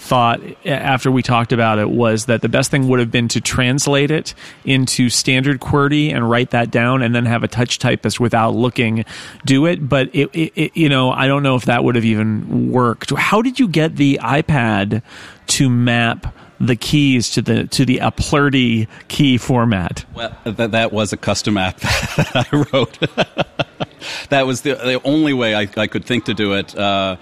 thought 0.00 0.40
after 0.64 1.10
we 1.10 1.22
talked 1.22 1.52
about 1.52 1.78
it 1.78 1.90
was 1.90 2.24
that 2.24 2.40
the 2.40 2.48
best 2.48 2.70
thing 2.70 2.88
would 2.88 2.98
have 3.00 3.10
been 3.10 3.28
to 3.28 3.40
translate 3.40 4.10
it 4.10 4.34
into 4.64 5.10
standard 5.10 5.60
QWERTY 5.60 6.12
and 6.12 6.28
write 6.28 6.50
that 6.50 6.70
down 6.70 7.02
and 7.02 7.14
then 7.14 7.26
have 7.26 7.44
a 7.44 7.48
touch 7.48 7.78
typist 7.78 8.18
without 8.18 8.54
looking 8.54 9.04
do 9.44 9.66
it 9.66 9.86
but 9.88 10.08
it, 10.14 10.30
it, 10.32 10.76
you 10.76 10.88
know 10.88 11.10
I 11.10 11.26
don't 11.26 11.42
know 11.42 11.54
if 11.54 11.66
that 11.66 11.84
would 11.84 11.96
have 11.96 12.04
even 12.04 12.72
worked 12.72 13.10
how 13.10 13.42
did 13.42 13.60
you 13.60 13.68
get 13.68 13.96
the 13.96 14.18
iPad 14.22 15.02
to 15.48 15.68
map 15.68 16.34
the 16.58 16.76
keys 16.76 17.30
to 17.30 17.42
the 17.42 17.66
to 17.66 17.84
the 17.84 17.98
APLERTY 17.98 18.88
key 19.08 19.36
format 19.36 20.04
Well, 20.14 20.36
that, 20.44 20.70
that 20.72 20.92
was 20.92 21.12
a 21.12 21.16
custom 21.18 21.56
app 21.58 21.78
that 21.80 22.48
I 22.50 22.64
wrote. 22.72 22.98
that 24.30 24.46
was 24.46 24.62
the, 24.62 24.74
the 24.74 25.00
only 25.04 25.32
way 25.32 25.54
I, 25.54 25.68
I 25.76 25.86
could 25.86 26.04
think 26.04 26.24
to 26.26 26.34
do 26.34 26.52
it. 26.54 26.76
Uh, 26.76 27.16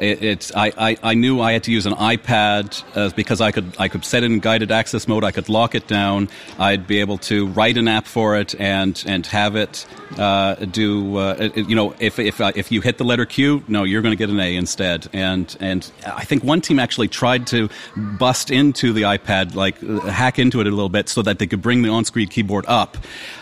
it, 0.00 0.50
I, 0.56 0.72
I, 0.76 0.96
I 1.02 1.14
knew 1.14 1.40
I 1.40 1.52
had 1.52 1.64
to 1.64 1.72
use 1.72 1.86
an 1.86 1.94
iPad 1.94 2.82
uh, 2.96 3.10
because 3.14 3.40
I 3.40 3.52
could 3.52 3.74
I 3.78 3.88
could 3.88 4.04
set 4.04 4.22
it 4.22 4.26
in 4.26 4.40
guided 4.40 4.70
access 4.72 5.06
mode. 5.06 5.24
I 5.24 5.30
could 5.30 5.48
lock 5.48 5.74
it 5.74 5.86
down. 5.86 6.28
I'd 6.58 6.86
be 6.86 7.00
able 7.00 7.18
to 7.18 7.46
write 7.48 7.76
an 7.76 7.88
app 7.88 8.06
for 8.06 8.36
it 8.36 8.54
and 8.60 9.02
and 9.06 9.26
have 9.26 9.56
it 9.56 9.86
uh, 10.18 10.54
do 10.54 11.16
uh, 11.16 11.50
you 11.54 11.76
know 11.76 11.94
if 12.00 12.18
if 12.18 12.40
uh, 12.40 12.52
if 12.54 12.72
you 12.72 12.80
hit 12.80 12.98
the 12.98 13.04
letter 13.04 13.26
Q, 13.26 13.62
no, 13.68 13.84
you're 13.84 14.02
going 14.02 14.12
to 14.12 14.16
get 14.16 14.30
an 14.30 14.40
A 14.40 14.56
instead. 14.56 15.08
And 15.12 15.54
and 15.60 15.90
I 16.06 16.24
think 16.24 16.44
one 16.44 16.60
team 16.60 16.78
actually 16.78 17.08
tried 17.08 17.46
to 17.48 17.68
bust 17.96 18.50
into 18.50 18.92
the 18.92 19.02
iPad, 19.02 19.54
like 19.54 19.80
hack 19.80 20.38
into 20.38 20.60
it 20.60 20.66
a 20.66 20.70
little 20.70 20.88
bit, 20.88 21.08
so 21.08 21.22
that 21.22 21.38
they 21.38 21.46
could 21.46 21.62
bring 21.62 21.82
the 21.82 21.90
on-screen 21.90 22.28
keyboard 22.28 22.64
up. 22.68 22.96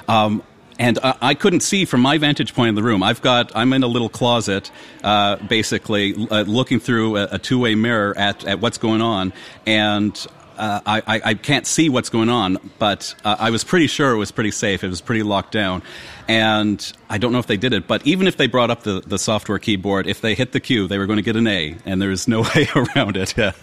Um, 0.09 0.43
and 0.79 0.99
I, 1.03 1.15
I 1.21 1.35
couldn't 1.35 1.61
see 1.61 1.85
from 1.85 2.01
my 2.01 2.19
vantage 2.19 2.55
point 2.55 2.71
in 2.71 2.75
the 2.75 2.83
room. 2.83 3.03
I've 3.03 3.23
got 3.23 3.53
I'm 3.55 3.73
in 3.73 3.83
a 3.83 3.87
little 3.87 4.09
closet, 4.09 4.71
uh, 5.03 5.37
basically 5.37 6.15
uh, 6.31 6.43
looking 6.43 6.81
through 6.81 7.17
a, 7.17 7.29
a 7.33 7.39
two 7.39 7.59
way 7.59 7.75
mirror 7.75 8.17
at, 8.17 8.45
at 8.45 8.61
what's 8.61 8.79
going 8.79 9.03
on, 9.03 9.33
and 9.67 10.27
uh, 10.57 10.81
I, 10.85 11.21
I, 11.25 11.35
can't 11.35 11.69
see 11.69 11.89
what's 11.89 12.09
going 12.09 12.29
on, 12.29 12.59
but 12.81 13.15
uh, 13.25 13.37
I 13.39 13.51
was 13.51 13.63
pretty 13.63 13.87
sure 13.87 14.11
it 14.11 14.17
was 14.17 14.33
pretty 14.33 14.51
safe. 14.51 14.83
It 14.83 14.89
was 14.89 15.01
pretty 15.01 15.23
locked 15.23 15.53
down. 15.53 15.85
And 16.27 16.93
I 17.09 17.19
don't 17.19 17.31
know 17.31 17.39
if 17.39 17.47
they 17.47 17.57
did 17.57 17.73
it, 17.73 17.87
but 17.87 18.05
even 18.05 18.27
if 18.27 18.37
they 18.37 18.49
brought 18.49 18.69
up 18.69 18.83
the, 18.83 19.01
the 19.07 19.21
software 19.21 19.61
keyboard, 19.61 20.09
if 20.09 20.21
they 20.21 20.35
hit 20.35 20.51
the 20.51 20.59
Q, 20.59 20.89
they 20.89 20.99
were 20.99 21.07
going 21.07 21.19
to 21.19 21.23
get 21.23 21.37
an 21.37 21.47
A, 21.47 21.77
and 21.85 22.03
there's 22.03 22.27
no 22.27 22.41
way 22.57 22.69
around 22.75 23.17
it. 23.17 23.37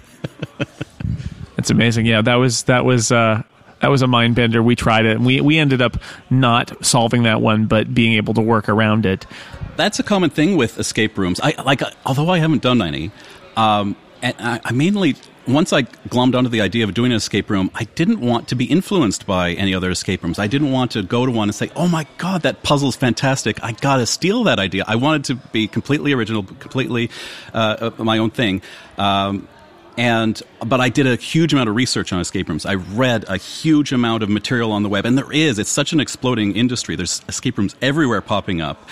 It's 1.65 1.72
amazing. 1.72 2.05
Yeah, 2.05 2.22
that 2.22 2.36
was 2.36 2.63
that 2.63 2.86
was 2.86 3.12
uh, 3.12 3.41
that 3.86 3.92
was 3.92 4.01
a 4.01 4.08
mind 4.08 4.34
bender. 4.34 4.63
We 4.63 4.75
tried 4.75 5.06
it, 5.06 5.18
and 5.18 5.24
we 5.27 5.42
we 5.42 5.60
ended 5.60 5.80
up 5.80 6.01
not 6.32 6.84
solving 6.84 7.22
that 7.22 7.39
one, 7.39 7.68
but 7.68 7.94
being 7.94 8.13
able 8.13 8.34
to 8.34 8.42
work 8.42 8.68
around 8.68 9.06
it. 9.06 9.27
That's 9.75 10.00
a 10.00 10.04
common 10.04 10.32
thing 10.32 10.58
with 10.58 10.80
escape 10.80 11.20
rooms. 11.20 11.39
I 11.39 11.54
like, 11.62 11.84
although 12.04 12.30
I 12.30 12.39
haven't 12.39 12.63
done 12.63 12.82
any, 12.82 13.12
um, 13.56 13.96
and 14.24 14.36
I, 14.39 14.60
I 14.65 14.72
mainly 14.72 15.13
once 15.48 15.72
I 15.72 15.84
glommed 15.84 16.34
onto 16.34 16.50
the 16.50 16.62
idea 16.62 16.84
of 16.84 16.96
doing 16.96 17.12
an 17.12 17.18
escape 17.18 17.48
room, 17.48 17.70
I 17.75 17.84
didn't 17.84 18.22
want 18.22 18.48
to 18.48 18.56
be 18.56 18.65
influenced 18.65 19.27
by 19.27 19.51
any 19.51 19.75
other 19.75 19.92
escape 19.92 20.24
rooms. 20.24 20.39
I 20.39 20.48
didn't 20.48 20.72
want 20.72 20.89
to 20.94 21.04
go 21.04 21.27
to 21.27 21.32
one 21.32 21.50
and 21.50 21.56
say, 21.56 21.70
"Oh 21.75 21.88
my 21.88 22.08
god, 22.18 22.42
that 22.42 22.63
puzzle's 22.63 22.96
fantastic! 22.96 23.63
I 23.63 23.74
gotta 23.74 24.08
steal 24.08 24.46
that 24.46 24.58
idea." 24.58 24.84
I 24.88 24.96
wanted 24.96 25.25
to 25.25 25.36
be 25.51 25.68
completely 25.68 26.12
original, 26.12 26.42
completely 26.42 27.12
uh, 27.54 27.92
uh 28.00 28.04
my 28.04 28.18
own 28.18 28.32
thing. 28.32 28.63
Um, 28.98 29.48
and 29.97 30.41
but 30.59 30.81
I 30.81 30.89
did 30.89 31.07
a 31.07 31.15
huge 31.15 31.53
amount 31.53 31.69
of 31.69 31.75
research 31.75 32.11
on 32.11 32.19
escape 32.19 32.49
rooms. 32.49 32.65
I 32.65 32.75
read 32.75 33.25
a 33.27 33.37
huge 33.37 33.91
amount 33.91 34.23
of 34.23 34.29
material 34.29 34.71
on 34.71 34.83
the 34.83 34.89
web, 34.89 35.05
and 35.05 35.17
there 35.17 35.31
is. 35.31 35.59
It's 35.59 35.69
such 35.69 35.93
an 35.93 35.99
exploding 35.99 36.55
industry. 36.55 36.95
There's 36.95 37.21
escape 37.27 37.57
rooms 37.57 37.75
everywhere 37.81 38.21
popping 38.21 38.61
up. 38.61 38.87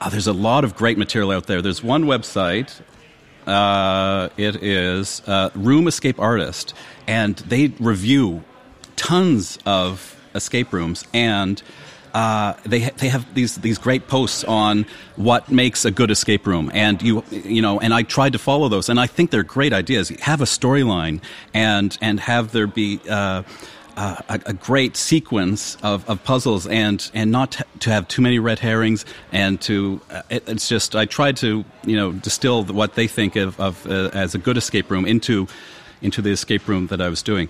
Uh, 0.00 0.10
there's 0.10 0.26
a 0.26 0.32
lot 0.32 0.64
of 0.64 0.76
great 0.76 0.98
material 0.98 1.30
out 1.30 1.46
there. 1.46 1.62
There's 1.62 1.82
one 1.82 2.04
website. 2.04 2.80
Uh, 3.46 4.30
it 4.36 4.62
is 4.62 5.22
uh, 5.26 5.50
Room 5.54 5.86
Escape 5.86 6.18
Artist, 6.18 6.74
and 7.06 7.36
they 7.36 7.68
review 7.78 8.42
tons 8.96 9.58
of 9.66 10.20
escape 10.34 10.72
rooms 10.72 11.04
and 11.12 11.62
uh, 12.14 12.54
they 12.64 12.90
they 12.90 13.08
have 13.08 13.34
these 13.34 13.56
these 13.56 13.76
great 13.76 14.06
posts 14.06 14.44
on 14.44 14.86
what 15.16 15.50
makes 15.50 15.84
a 15.84 15.90
good 15.90 16.12
escape 16.12 16.46
room, 16.46 16.70
and 16.72 17.02
you 17.02 17.24
you 17.30 17.60
know, 17.60 17.80
and 17.80 17.92
I 17.92 18.04
tried 18.04 18.32
to 18.34 18.38
follow 18.38 18.68
those, 18.68 18.88
and 18.88 19.00
I 19.00 19.08
think 19.08 19.32
they're 19.32 19.42
great 19.42 19.72
ideas. 19.72 20.10
Have 20.20 20.40
a 20.40 20.44
storyline, 20.44 21.20
and 21.52 21.98
and 22.00 22.20
have 22.20 22.52
there 22.52 22.68
be. 22.68 23.00
Uh, 23.08 23.42
uh, 23.96 24.16
a, 24.28 24.40
a, 24.46 24.52
great 24.52 24.96
sequence 24.96 25.76
of, 25.84 26.04
of 26.10 26.24
puzzles 26.24 26.66
and 26.66 27.08
and 27.14 27.30
not 27.30 27.52
t- 27.52 27.62
to 27.78 27.90
have 27.90 28.08
too 28.08 28.22
many 28.22 28.40
red 28.40 28.58
herrings 28.58 29.04
and 29.30 29.60
to 29.60 30.00
uh, 30.10 30.22
it, 30.30 30.42
it's 30.48 30.68
just 30.68 30.96
I 30.96 31.04
tried 31.04 31.36
to 31.36 31.64
you 31.86 31.96
know 31.96 32.10
distill 32.10 32.64
what 32.64 32.96
they 32.96 33.06
think 33.06 33.36
of, 33.36 33.60
of 33.60 33.86
uh, 33.86 34.10
as 34.12 34.34
a 34.34 34.38
good 34.38 34.56
escape 34.56 34.90
room 34.90 35.06
into 35.06 35.46
into 36.02 36.20
the 36.20 36.30
escape 36.30 36.66
room 36.66 36.88
that 36.88 37.00
I 37.00 37.08
was 37.08 37.22
doing. 37.22 37.48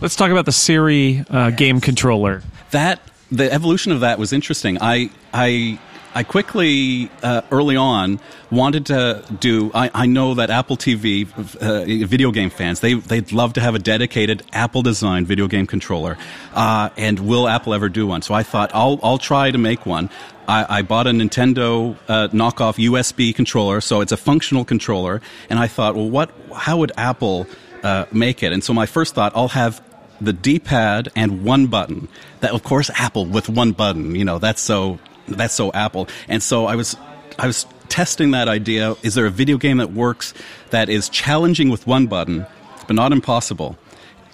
Let's 0.00 0.16
talk 0.16 0.32
about 0.32 0.44
the 0.44 0.50
Siri 0.50 1.24
uh, 1.30 1.50
game 1.50 1.80
controller. 1.80 2.42
That 2.72 3.00
the 3.36 3.52
evolution 3.52 3.92
of 3.92 4.00
that 4.00 4.18
was 4.18 4.32
interesting. 4.32 4.78
I 4.80 5.10
I 5.32 5.78
I 6.16 6.22
quickly, 6.22 7.10
uh, 7.24 7.42
early 7.50 7.74
on, 7.74 8.20
wanted 8.48 8.86
to 8.86 9.24
do. 9.40 9.72
I, 9.74 9.90
I 9.92 10.06
know 10.06 10.34
that 10.34 10.48
Apple 10.48 10.76
TV 10.76 11.28
uh, 11.60 12.06
video 12.06 12.30
game 12.30 12.50
fans 12.50 12.80
they 12.80 12.94
they'd 12.94 13.32
love 13.32 13.54
to 13.54 13.60
have 13.60 13.74
a 13.74 13.80
dedicated 13.80 14.44
Apple 14.52 14.82
designed 14.82 15.26
video 15.26 15.48
game 15.48 15.66
controller. 15.66 16.16
Uh, 16.54 16.90
and 16.96 17.18
will 17.18 17.48
Apple 17.48 17.74
ever 17.74 17.88
do 17.88 18.06
one? 18.06 18.22
So 18.22 18.32
I 18.32 18.44
thought 18.44 18.70
I'll 18.72 19.00
I'll 19.02 19.18
try 19.18 19.50
to 19.50 19.58
make 19.58 19.86
one. 19.86 20.08
I, 20.46 20.78
I 20.78 20.82
bought 20.82 21.06
a 21.06 21.10
Nintendo 21.10 21.96
uh, 22.06 22.28
knockoff 22.28 22.76
USB 22.76 23.34
controller, 23.34 23.80
so 23.80 24.00
it's 24.00 24.12
a 24.12 24.16
functional 24.16 24.64
controller. 24.64 25.20
And 25.50 25.58
I 25.58 25.66
thought, 25.66 25.96
well, 25.96 26.08
what? 26.08 26.30
How 26.54 26.76
would 26.76 26.92
Apple 26.96 27.48
uh, 27.82 28.04
make 28.12 28.42
it? 28.44 28.52
And 28.52 28.62
so 28.62 28.72
my 28.72 28.86
first 28.86 29.14
thought, 29.14 29.32
I'll 29.34 29.48
have 29.48 29.82
the 30.20 30.32
D-pad 30.32 31.08
and 31.16 31.44
one 31.44 31.66
button. 31.66 32.08
That 32.40 32.52
of 32.52 32.62
course 32.62 32.90
Apple 32.94 33.26
with 33.26 33.48
one 33.48 33.72
button. 33.72 34.14
You 34.14 34.24
know 34.24 34.38
that's 34.38 34.60
so 34.60 34.98
that's 35.28 35.54
so 35.54 35.72
Apple. 35.72 36.08
And 36.28 36.42
so 36.42 36.66
I 36.66 36.76
was 36.76 36.96
I 37.38 37.46
was 37.46 37.66
testing 37.88 38.32
that 38.32 38.48
idea. 38.48 38.96
Is 39.02 39.14
there 39.14 39.26
a 39.26 39.30
video 39.30 39.56
game 39.56 39.78
that 39.78 39.92
works 39.92 40.34
that 40.70 40.88
is 40.88 41.08
challenging 41.08 41.70
with 41.70 41.86
one 41.86 42.06
button, 42.06 42.46
but 42.86 42.96
not 42.96 43.12
impossible? 43.12 43.76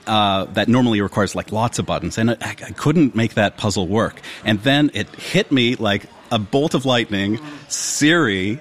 Uh, 0.06 0.44
that 0.46 0.66
normally 0.66 1.00
requires 1.00 1.34
like 1.34 1.52
lots 1.52 1.78
of 1.78 1.86
buttons, 1.86 2.18
and 2.18 2.30
I, 2.30 2.36
I 2.40 2.72
couldn't 2.72 3.14
make 3.14 3.34
that 3.34 3.56
puzzle 3.56 3.86
work. 3.86 4.20
And 4.44 4.60
then 4.62 4.90
it 4.94 5.08
hit 5.14 5.52
me 5.52 5.76
like 5.76 6.06
a 6.32 6.38
bolt 6.38 6.74
of 6.74 6.84
lightning. 6.84 7.38
Siri 7.68 8.60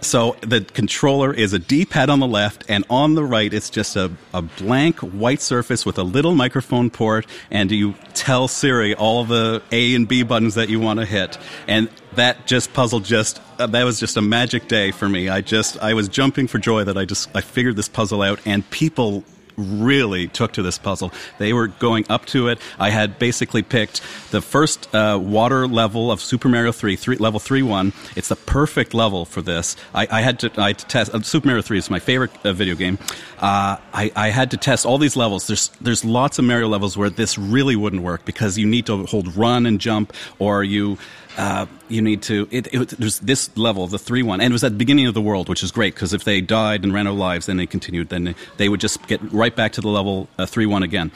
so 0.00 0.36
the 0.40 0.62
controller 0.62 1.32
is 1.32 1.52
a 1.52 1.58
D-pad 1.58 2.10
on 2.10 2.20
the 2.20 2.26
left, 2.26 2.64
and 2.68 2.84
on 2.88 3.14
the 3.14 3.24
right, 3.24 3.52
it's 3.52 3.70
just 3.70 3.96
a, 3.96 4.10
a 4.32 4.42
blank 4.42 4.98
white 5.00 5.40
surface 5.40 5.84
with 5.84 5.98
a 5.98 6.02
little 6.02 6.34
microphone 6.34 6.90
port, 6.90 7.26
and 7.50 7.70
you 7.70 7.94
tell 8.14 8.48
Siri 8.48 8.94
all 8.94 9.24
the 9.24 9.62
A 9.72 9.94
and 9.94 10.08
B 10.08 10.22
buttons 10.22 10.54
that 10.54 10.68
you 10.68 10.80
want 10.80 11.00
to 11.00 11.06
hit. 11.06 11.38
And 11.66 11.90
that 12.14 12.46
just 12.46 12.72
puzzle 12.72 13.00
just 13.00 13.40
uh, 13.58 13.66
that 13.68 13.84
was 13.84 14.00
just 14.00 14.16
a 14.16 14.22
magic 14.22 14.68
day 14.68 14.90
for 14.90 15.08
me. 15.08 15.28
I 15.28 15.40
just 15.42 15.78
I 15.78 15.94
was 15.94 16.08
jumping 16.08 16.48
for 16.48 16.58
joy 16.58 16.84
that 16.84 16.96
I 16.96 17.04
just 17.04 17.28
I 17.34 17.40
figured 17.40 17.76
this 17.76 17.88
puzzle 17.88 18.22
out, 18.22 18.40
and 18.44 18.68
people 18.70 19.24
really 19.56 20.28
took 20.28 20.52
to 20.52 20.62
this 20.62 20.78
puzzle. 20.78 21.12
They 21.38 21.52
were 21.52 21.68
going 21.68 22.06
up 22.08 22.26
to 22.26 22.48
it. 22.48 22.58
I 22.78 22.90
had 22.90 23.18
basically 23.18 23.62
picked 23.62 24.02
the 24.30 24.40
first 24.40 24.92
uh, 24.94 25.18
water 25.20 25.66
level 25.66 26.10
of 26.10 26.20
Super 26.20 26.48
Mario 26.48 26.72
3, 26.72 26.96
three, 26.96 27.16
level 27.16 27.40
3 27.40 27.62
1. 27.62 27.92
It's 28.16 28.28
the 28.28 28.36
perfect 28.36 28.94
level 28.94 29.24
for 29.24 29.42
this. 29.42 29.76
I, 29.94 30.06
I 30.10 30.20
had 30.22 30.38
to 30.40 30.50
I 30.60 30.68
had 30.68 30.78
to 30.78 30.86
test. 30.86 31.14
Uh, 31.14 31.20
Super 31.22 31.48
Mario 31.48 31.62
3 31.62 31.78
is 31.78 31.90
my 31.90 31.98
favorite 31.98 32.30
uh, 32.44 32.52
video 32.52 32.74
game. 32.74 32.98
Uh, 33.38 33.76
I, 33.94 34.12
I 34.14 34.28
had 34.28 34.50
to 34.50 34.56
test 34.56 34.84
all 34.84 34.98
these 34.98 35.16
levels. 35.16 35.46
There's, 35.46 35.68
there's 35.80 36.04
lots 36.04 36.38
of 36.38 36.44
Mario 36.44 36.68
levels 36.68 36.96
where 36.96 37.08
this 37.08 37.38
really 37.38 37.74
wouldn't 37.74 38.02
work 38.02 38.24
because 38.26 38.58
you 38.58 38.66
need 38.66 38.86
to 38.86 39.06
hold 39.06 39.34
run 39.34 39.64
and 39.64 39.80
jump, 39.80 40.12
or 40.38 40.62
you 40.62 40.98
uh, 41.36 41.66
you 41.88 42.02
need 42.02 42.22
to. 42.22 42.48
It, 42.50 42.72
it, 42.72 42.88
there's 42.90 43.20
this 43.20 43.56
level, 43.56 43.86
the 43.86 43.98
three 43.98 44.22
one, 44.22 44.40
and 44.40 44.52
it 44.52 44.54
was 44.54 44.64
at 44.64 44.72
the 44.72 44.78
beginning 44.78 45.06
of 45.06 45.14
the 45.14 45.20
world, 45.20 45.48
which 45.48 45.62
is 45.62 45.70
great 45.70 45.94
because 45.94 46.12
if 46.12 46.24
they 46.24 46.40
died 46.40 46.84
and 46.84 46.92
ran 46.92 47.06
out 47.06 47.12
of 47.12 47.16
lives, 47.18 47.46
then 47.46 47.56
they 47.56 47.66
continued, 47.66 48.08
then 48.08 48.34
they, 48.56 48.68
would 48.68 48.80
just 48.80 49.06
get 49.06 49.20
right 49.32 49.54
back 49.54 49.72
to 49.72 49.80
the 49.80 49.88
level 49.88 50.28
uh, 50.38 50.46
three 50.46 50.66
one 50.66 50.82
again. 50.82 51.10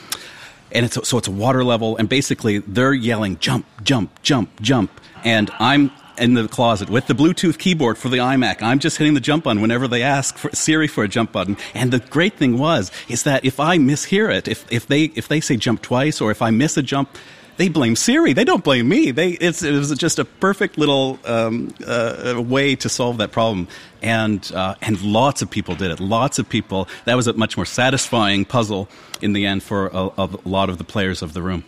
And 0.73 0.85
it's 0.87 1.09
so 1.09 1.19
it's 1.19 1.29
a 1.29 1.33
water 1.33 1.63
level, 1.65 1.97
and 1.97 2.09
basically 2.09 2.59
they're 2.59 2.95
yelling 2.95 3.39
jump, 3.39 3.67
jump, 3.83 4.23
jump, 4.23 4.61
jump, 4.61 4.91
and 5.25 5.51
I'm 5.59 5.91
in 6.19 6.35
the 6.35 6.49
closet 6.49 6.89
with 6.89 7.07
the 7.07 7.15
Bluetooth 7.15 7.59
keyboard 7.59 7.99
for 7.99 8.09
the 8.09 8.19
iMac. 8.19 8.63
I'm 8.63 8.79
just 8.79 8.99
hitting 8.99 9.15
the 9.15 9.21
jump 9.21 9.45
button 9.45 9.61
whenever 9.61 9.89
they 9.89 10.03
ask 10.03 10.37
for 10.37 10.51
Siri 10.55 10.87
for 10.87 11.05
a 11.05 11.09
jump 11.09 11.33
button. 11.33 11.57
And 11.75 11.93
the 11.93 11.99
great 11.99 12.35
thing 12.35 12.59
was 12.59 12.91
is 13.09 13.25
that 13.25 13.45
if 13.45 13.61
I 13.61 13.79
mishear 13.79 14.33
it, 14.33 14.49
if 14.49 14.71
if 14.73 14.87
they 14.87 15.05
if 15.05 15.29
they 15.29 15.41
say 15.41 15.57
jump 15.57 15.83
twice, 15.83 16.21
or 16.21 16.31
if 16.31 16.43
I 16.43 16.51
miss 16.51 16.77
a 16.77 16.83
jump, 16.83 17.09
they 17.57 17.69
blame 17.69 17.97
Siri. 17.97 18.33
They 18.33 18.45
don't 18.45 18.65
blame 18.65 18.89
me. 18.89 19.11
They 19.11 19.31
it's 19.31 19.63
it 19.63 19.73
was 19.73 19.97
just 19.97 20.19
a 20.19 20.25
perfect 20.25 20.79
little 20.79 21.19
um, 21.25 21.75
uh, 21.87 22.43
way 22.45 22.77
to 22.77 22.89
solve 22.89 23.19
that 23.19 23.33
problem, 23.33 23.69
and 24.03 24.51
uh, 24.55 24.75
and 24.81 25.01
lots 25.03 25.43
of 25.43 25.51
people 25.51 25.75
did 25.75 25.91
it. 25.91 26.01
Lots 26.01 26.39
of 26.39 26.49
people. 26.49 26.89
That 27.05 27.15
was 27.15 27.27
a 27.27 27.33
much 27.33 27.57
more 27.57 27.67
satisfying 27.67 28.45
puzzle 28.45 28.89
in 29.21 29.33
the 29.33 29.47
end 29.47 29.63
for 29.63 29.89
a, 29.89 30.11
a 30.19 30.29
lot 30.45 30.69
of 30.69 30.79
the 30.79 30.85
players 30.85 31.23
of 31.23 31.33
the 31.33 31.43
room. 31.43 31.65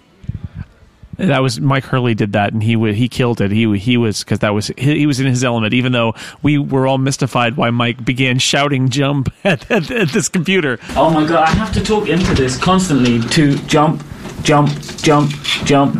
That 1.18 1.40
was 1.40 1.60
Mike 1.60 1.84
Hurley 1.84 2.14
did 2.14 2.32
that, 2.32 2.52
and 2.52 2.62
he 2.62 2.74
he 2.92 3.08
killed 3.08 3.40
it. 3.40 3.50
He 3.50 3.78
he 3.78 3.96
was 3.96 4.22
because 4.22 4.40
that 4.40 4.52
was 4.52 4.66
he, 4.76 4.98
he, 4.98 5.06
was 5.06 5.18
in 5.18 5.26
his 5.26 5.42
element. 5.44 5.72
Even 5.72 5.92
though 5.92 6.14
we 6.42 6.58
were 6.58 6.86
all 6.86 6.98
mystified 6.98 7.56
why 7.56 7.70
Mike 7.70 8.04
began 8.04 8.38
shouting 8.38 8.90
"jump" 8.90 9.32
at, 9.44 9.70
at, 9.70 9.90
at 9.90 10.08
this 10.10 10.28
computer. 10.28 10.78
Oh 10.90 11.08
my 11.08 11.26
god! 11.26 11.48
I 11.48 11.50
have 11.52 11.72
to 11.72 11.82
talk 11.82 12.08
into 12.08 12.34
this 12.34 12.58
constantly 12.58 13.20
to 13.30 13.56
jump, 13.66 14.04
jump, 14.42 14.68
jump, 15.02 15.30
jump, 15.64 15.94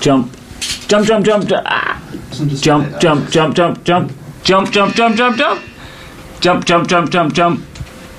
jump, 0.00 0.36
jump, 0.88 1.06
jump, 1.06 1.24
jump, 1.24 1.46
jump, 1.46 1.66
ah. 1.66 2.02
jump, 2.60 2.98
jump, 3.00 3.24
jump, 3.30 3.54
jump, 3.54 3.84
jump, 3.84 4.12
jump, 4.44 4.72
jump, 4.72 4.94
jump, 4.94 5.16
jump, 5.16 5.36
jump, 5.36 5.60
jump, 6.40 6.64
jump, 6.64 6.86
jump, 6.88 7.10
jump, 7.10 7.32
jump. 7.32 7.60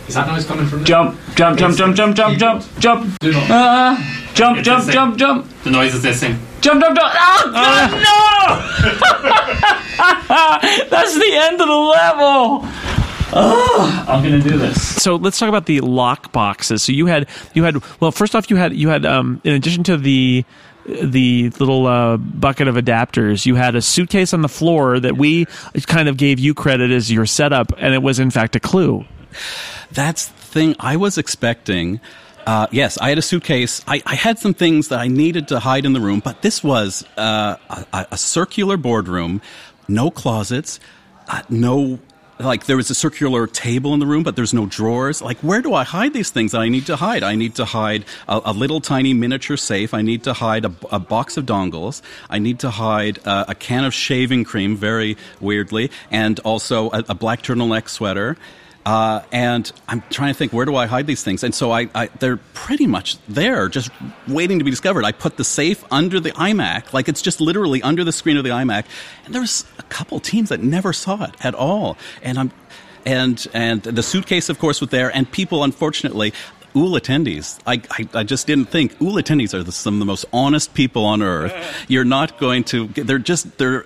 Is 0.07 0.15
that 0.15 0.27
noise 0.27 0.46
coming 0.46 0.65
from? 0.67 0.86
Jump, 0.86 1.17
jump, 1.36 1.60
jump, 1.60 1.75
jump, 1.75 1.96
jump, 1.96 2.15
jump, 2.15 2.38
jump, 2.38 2.63
jump. 2.79 3.19
Do 3.19 3.34
not. 3.34 3.50
Ah, 3.50 4.31
jump, 4.34 4.63
jump, 4.63 4.89
jump, 4.89 5.17
jump. 5.17 5.46
The 5.63 5.72
noise 5.72 5.96
is 5.96 6.01
this 6.03 6.19
thing. 6.22 6.39
Jump, 6.62 6.81
jump, 6.81 6.96
jump. 6.98 7.13
Oh, 7.13 7.51
God, 7.51 7.91
no! 7.91 8.17
That's 10.89 11.13
the 11.15 11.31
end 11.34 11.60
of 11.60 11.67
the 11.67 11.75
level. 11.75 12.65
Oh, 13.34 14.05
I'm 14.07 14.24
gonna 14.24 14.41
do 14.41 14.57
this. 14.57 15.03
So 15.03 15.15
let's 15.15 15.38
talk 15.38 15.50
about 15.50 15.65
the 15.65 15.81
lock 15.81 16.31
boxes. 16.31 16.84
So 16.84 16.91
you 16.91 17.07
had 17.07 17.27
you 17.53 17.63
had 17.63 17.84
well, 18.00 18.12
first 18.12 18.36
off, 18.36 18.50
you 18.50 18.55
had 18.55 18.75
you 18.75 18.89
had 18.89 19.05
um, 19.05 19.41
in 19.43 19.53
addition 19.53 19.84
to 19.86 19.98
the 19.98 20.46
the 20.86 21.50
little 21.60 21.86
uh, 21.86 22.17
bucket 22.17 22.67
of 22.69 22.75
adapters, 22.75 23.46
you 23.46 23.55
had 23.55 23.75
a 23.75 23.81
suitcase 23.81 24.34
on 24.34 24.41
the 24.41 24.50
floor 24.50 25.00
that 25.00 25.17
we 25.17 25.46
kind 25.88 26.07
of 26.07 26.15
gave 26.15 26.39
you 26.39 26.53
credit 26.53 26.91
as 26.91 27.12
your 27.12 27.25
setup, 27.25 27.74
and 27.77 27.93
it 27.93 28.01
was 28.01 28.19
in 28.19 28.31
fact 28.31 28.55
a 28.55 28.60
clue. 28.60 29.05
That's 29.91 30.27
the 30.27 30.41
thing. 30.41 30.75
I 30.79 30.96
was 30.96 31.17
expecting 31.17 32.00
Uh, 32.48 32.65
yes, 32.72 32.98
I 32.98 33.10
had 33.10 33.17
a 33.17 33.22
suitcase. 33.22 33.84
I, 33.86 34.01
I, 34.05 34.15
had 34.15 34.39
some 34.39 34.53
things 34.53 34.88
that 34.88 35.00
I 35.00 35.10
needed 35.10 35.50
to 35.50 35.60
hide 35.60 35.86
in 35.86 35.91
the 35.91 36.00
room, 36.00 36.22
but 36.24 36.43
this 36.43 36.63
was 36.63 37.03
uh, 37.17 37.57
a, 37.91 38.07
a, 38.12 38.17
circular 38.17 38.77
boardroom, 38.77 39.41
no 39.89 40.10
closets, 40.10 40.79
uh, 41.27 41.41
no 41.50 42.00
like 42.39 42.65
there 42.65 42.77
was 42.77 42.89
a 42.89 42.96
circular 42.96 43.48
table 43.48 43.94
in 43.94 44.00
the 44.00 44.06
room, 44.06 44.24
but 44.24 44.36
there's 44.36 44.53
no 44.53 44.65
drawers. 44.65 45.22
Like, 45.22 45.38
where 45.39 45.62
do 45.62 45.74
I 45.74 45.84
hide 45.84 46.13
these 46.13 46.29
things 46.29 46.51
that 46.51 46.62
I 46.62 46.70
need 46.70 46.86
to 46.88 46.96
hide? 46.96 47.24
I 47.24 47.36
need 47.36 47.56
to 47.56 47.65
hide 47.65 48.06
a, 48.27 48.41
a 48.46 48.53
little 48.53 48.82
tiny 48.82 49.13
miniature 49.13 49.58
safe. 49.58 49.94
I 49.94 50.01
need 50.01 50.24
to 50.24 50.34
hide 50.34 50.65
a, 50.65 50.74
a 50.91 51.00
box 51.00 51.38
of 51.38 51.46
dongles. 51.46 52.01
I 52.29 52.39
need 52.39 52.60
to 52.60 52.70
hide 52.70 53.20
uh, 53.25 53.46
a 53.48 53.56
can 53.56 53.86
of 53.86 53.94
shaving 53.94 54.44
cream, 54.44 54.75
very 54.75 55.17
weirdly, 55.39 55.91
and 56.12 56.39
also 56.41 56.89
a, 56.91 57.03
a 57.10 57.15
black 57.15 57.41
turtleneck 57.41 57.89
sweater. 57.89 58.38
Uh, 58.88 59.22
and 59.34 59.70
I'm 59.89 60.01
trying 60.10 60.34
to 60.34 60.38
think, 60.38 60.53
where 60.53 60.65
do 60.65 60.77
I 60.77 60.86
hide 60.86 61.08
these 61.08 61.22
things? 61.22 61.44
And 61.44 61.53
so 61.53 61.72
I, 61.72 61.89
I, 61.94 62.06
they're 62.20 62.38
pretty 62.38 62.88
much 62.88 63.17
there, 63.27 63.67
just 63.67 63.89
waiting 64.29 64.60
to 64.60 64.63
be 64.63 64.72
discovered. 64.72 65.03
I 65.03 65.12
put 65.12 65.36
the 65.36 65.44
safe 65.44 65.84
under 65.91 66.22
the 66.22 66.32
iMac, 66.32 66.94
like 66.94 67.10
it's 67.10 67.22
just 67.22 67.41
literally 67.41 67.84
under 67.84 68.06
the 68.06 68.13
screen 68.13 68.38
of 68.38 68.46
the 68.46 68.51
iMac. 68.51 68.86
And 69.25 69.36
there's 69.36 69.65
a 69.77 69.84
couple 69.84 70.22
teams 70.22 70.48
that 70.48 70.63
never 70.63 70.94
saw 70.94 71.25
it 71.25 71.36
at 71.44 71.53
all. 71.53 71.98
And 72.24 72.39
I'm, 72.39 72.51
and 73.06 73.46
and 73.53 73.84
the 73.84 74.03
suitcase, 74.03 74.48
of 74.48 74.58
course, 74.58 74.79
was 74.79 74.89
there. 74.89 75.13
And 75.13 75.29
people, 75.29 75.65
unfortunately, 75.65 76.32
Úll 76.74 76.98
attendees. 76.98 77.60
I, 77.67 77.82
I, 77.91 78.20
I, 78.22 78.24
just 78.24 78.48
didn't 78.48 78.70
think 78.70 78.98
Úll 79.00 79.22
attendees 79.22 79.53
are 79.53 79.63
the, 79.63 79.72
some 79.74 79.96
of 79.96 80.00
the 80.00 80.06
most 80.06 80.25
honest 80.32 80.74
people 80.74 81.03
on 81.03 81.22
earth. 81.22 81.53
You're 81.89 82.06
not 82.06 82.38
going 82.39 82.63
to. 82.65 82.88
They're 82.88 83.20
just 83.20 83.58
they're 83.58 83.86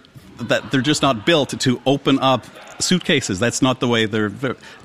that 0.49 0.71
they're 0.71 0.81
just 0.81 1.01
not 1.01 1.25
built 1.25 1.59
to 1.59 1.81
open 1.85 2.19
up 2.19 2.45
suitcases. 2.81 3.39
That's 3.39 3.61
not 3.61 3.79
the 3.79 3.87
way 3.87 4.05
they're 4.05 4.31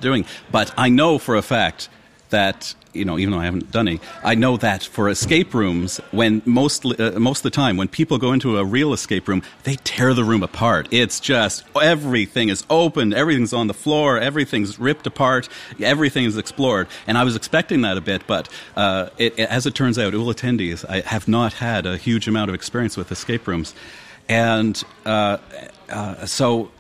doing. 0.01 0.25
But 0.51 0.73
I 0.77 0.89
know 0.89 1.19
for 1.19 1.37
a 1.37 1.43
fact 1.43 1.89
that 2.31 2.75
you 2.97 3.05
know, 3.05 3.19
even 3.19 3.33
though 3.33 3.39
I 3.39 3.45
haven't 3.45 3.71
done 3.71 3.89
any, 3.89 4.01
I 4.25 4.35
know 4.35 4.57
that 4.57 4.83
for 4.83 5.09
escape 5.09 5.55
rooms, 5.55 5.99
when 6.11 6.43
most 6.45 6.85
uh, 6.85 7.13
most 7.19 7.41
of 7.41 7.43
the 7.45 7.51
time 7.51 7.77
when 7.77 7.89
people 7.89 8.19
go 8.19 8.33
into 8.33 8.59
a 8.59 8.65
real 8.65 8.93
escape 8.93 9.29
room, 9.29 9.43
they 9.65 9.77
tear 9.77 10.15
the 10.15 10.25
room 10.25 10.43
apart. 10.43 10.89
It's 10.91 11.21
just 11.21 11.65
everything 11.81 12.49
is 12.49 12.65
open, 12.71 13.13
everything's 13.13 13.53
on 13.53 13.67
the 13.67 13.75
floor, 13.75 14.19
everything's 14.19 14.79
ripped 14.79 15.07
apart, 15.07 15.49
everything 15.81 16.25
is 16.25 16.37
explored. 16.37 16.89
And 17.07 17.19
I 17.19 17.25
was 17.25 17.37
expecting 17.37 17.83
that 17.83 17.97
a 17.97 18.01
bit, 18.01 18.27
but 18.27 18.49
uh, 18.77 19.11
it, 19.19 19.39
as 19.39 19.67
it 19.67 19.75
turns 19.75 19.99
out, 19.99 20.15
Úll 20.15 20.33
attendees 20.35 20.85
I 20.89 21.01
have 21.01 21.29
not 21.29 21.55
had 21.55 21.87
a 21.87 21.97
huge 21.97 22.27
amount 22.27 22.49
of 22.49 22.55
experience 22.55 22.97
with 22.97 23.13
escape 23.13 23.47
rooms, 23.47 23.75
and 24.29 24.83
uh, 25.05 25.39
uh 25.89 26.27
so 26.27 26.71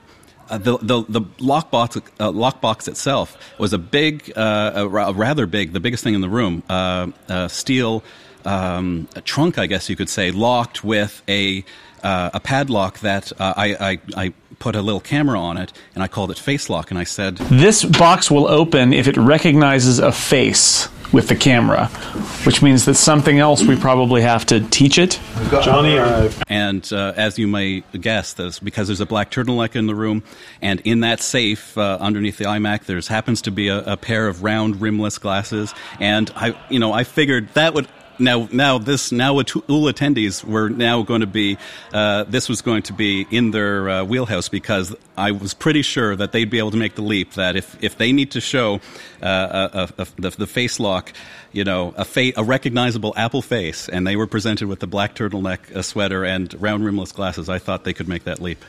uh, 0.49 0.59
the, 0.59 0.79
the, 0.79 1.05
the 1.09 1.21
lockbox, 1.39 1.97
uh, 2.21 2.31
lockbox 2.31 2.87
itself 2.87 3.37
was 3.59 3.73
a 3.73 3.79
big, 3.79 4.33
uh, 4.37 4.73
a, 4.77 4.89
a 4.89 5.13
rather 5.13 5.47
big, 5.47 5.73
the 5.73 5.81
biggest 5.81 6.05
thing 6.05 6.15
in 6.15 6.21
the 6.21 6.29
room, 6.29 6.63
uh, 6.69 7.49
steel 7.49 8.05
um, 8.45 9.09
trunk, 9.25 9.59
I 9.59 9.67
guess 9.67 9.91
you 9.91 9.97
could 9.97 10.09
say, 10.09 10.31
locked 10.31 10.85
with 10.85 11.23
a, 11.29 11.65
uh, 12.03 12.31
a 12.33 12.41
padlock 12.41 13.01
that 13.01 13.33
uh, 13.41 13.55
I, 13.57 13.75
I, 13.75 13.99
I 14.17 14.33
put 14.59 14.77
a 14.77 14.83
little 14.83 15.01
camera 15.01 15.39
on 15.39 15.57
it, 15.57 15.73
and 15.95 16.03
I 16.03 16.09
called 16.09 16.31
it 16.31 16.39
Face 16.39 16.71
Lock, 16.71 16.91
and 16.91 16.99
I 16.99 17.05
said, 17.05 17.37
This 17.37 17.85
box 17.85 18.31
will 18.31 18.47
open 18.47 18.93
if 18.93 19.09
it 19.09 19.17
recognizes 19.17 19.99
a 19.99 20.13
face 20.13 20.89
with 21.13 21.29
the 21.29 21.37
camera, 21.37 21.87
which 22.45 22.63
means 22.63 22.85
that 22.85 22.95
something 22.95 23.39
else 23.39 23.63
we 23.63 23.77
probably 23.77 24.23
have 24.23 24.45
to 24.47 24.61
teach 24.69 24.99
it. 24.99 25.21
Jony, 25.51 25.99
uh, 25.99 26.33
and 26.49 26.91
uh, 26.93 27.13
as 27.17 27.39
you 27.39 27.47
may 27.47 27.81
guess, 28.01 28.33
this 28.33 28.59
because 28.59 28.89
there's 28.89 29.01
a 29.01 29.07
black 29.07 29.31
turtleneck 29.31 29.77
in 29.77 29.87
the 29.87 29.95
room, 29.95 30.23
and 30.61 30.81
in 30.81 31.01
that 31.01 31.21
safe 31.21 31.77
uh, 31.79 31.99
underneath 32.01 32.39
the 32.39 32.45
iMac, 32.45 32.85
there 32.85 33.01
happens 33.01 33.43
to 33.43 33.51
be 33.51 33.69
a, 33.69 33.79
a 33.93 33.97
pair 33.97 34.29
of 34.29 34.43
round 34.43 34.81
rimless 34.81 35.19
glasses, 35.19 35.75
and 36.01 36.31
I, 36.35 36.59
you 36.69 36.79
know, 36.79 36.93
I 36.93 37.05
figured 37.05 37.49
that 37.55 37.75
would 37.75 37.89
now, 38.19 38.49
now 38.53 38.79
this 38.79 39.13
now 39.13 39.35
Úll 39.35 39.93
attendees 39.93 40.45
were 40.45 40.69
now 40.69 41.03
going 41.03 41.21
to 41.21 41.27
be 41.27 41.59
uh, 41.93 42.25
this 42.25 42.49
was 42.49 42.63
going 42.63 42.83
to 42.83 42.93
be 42.93 43.27
in 43.31 43.51
their 43.51 43.89
uh, 43.89 44.05
wheelhouse 44.05 44.49
because 44.49 44.95
I 45.17 45.33
was 45.33 45.55
pretty 45.55 45.83
sure 45.83 46.17
that 46.17 46.33
they'd 46.33 46.51
be 46.51 46.59
able 46.59 46.71
to 46.73 46.77
make 46.77 46.95
the 46.95 47.03
leap 47.03 47.35
that 47.35 47.57
if, 47.57 47.83
if 47.83 47.99
they 47.99 48.13
need 48.13 48.33
to 48.33 48.41
show 48.41 48.81
uh, 49.23 49.69
a, 49.73 50.03
a, 50.03 50.07
the, 50.17 50.31
the 50.31 50.47
face 50.47 50.79
lock, 50.79 51.13
you 51.53 51.65
know, 51.65 51.95
a, 51.97 52.05
fa- 52.05 52.33
a 52.37 52.45
recognizable 52.45 53.15
Apple 53.17 53.43
face, 53.43 53.89
and 53.89 54.07
they 54.07 54.17
were 54.17 54.27
presented 54.27 54.69
with 54.69 54.81
the 54.81 54.87
black 54.87 55.15
turtleneck 55.15 55.83
sweater 55.83 56.25
and 56.25 56.61
round 56.61 56.85
rimless 56.85 57.13
glasses, 57.13 57.49
I 57.49 57.59
thought 57.59 57.85
they 57.85 57.95
could 57.95 58.09
make 58.09 58.25
that 58.25 58.41
leap. 58.41 58.63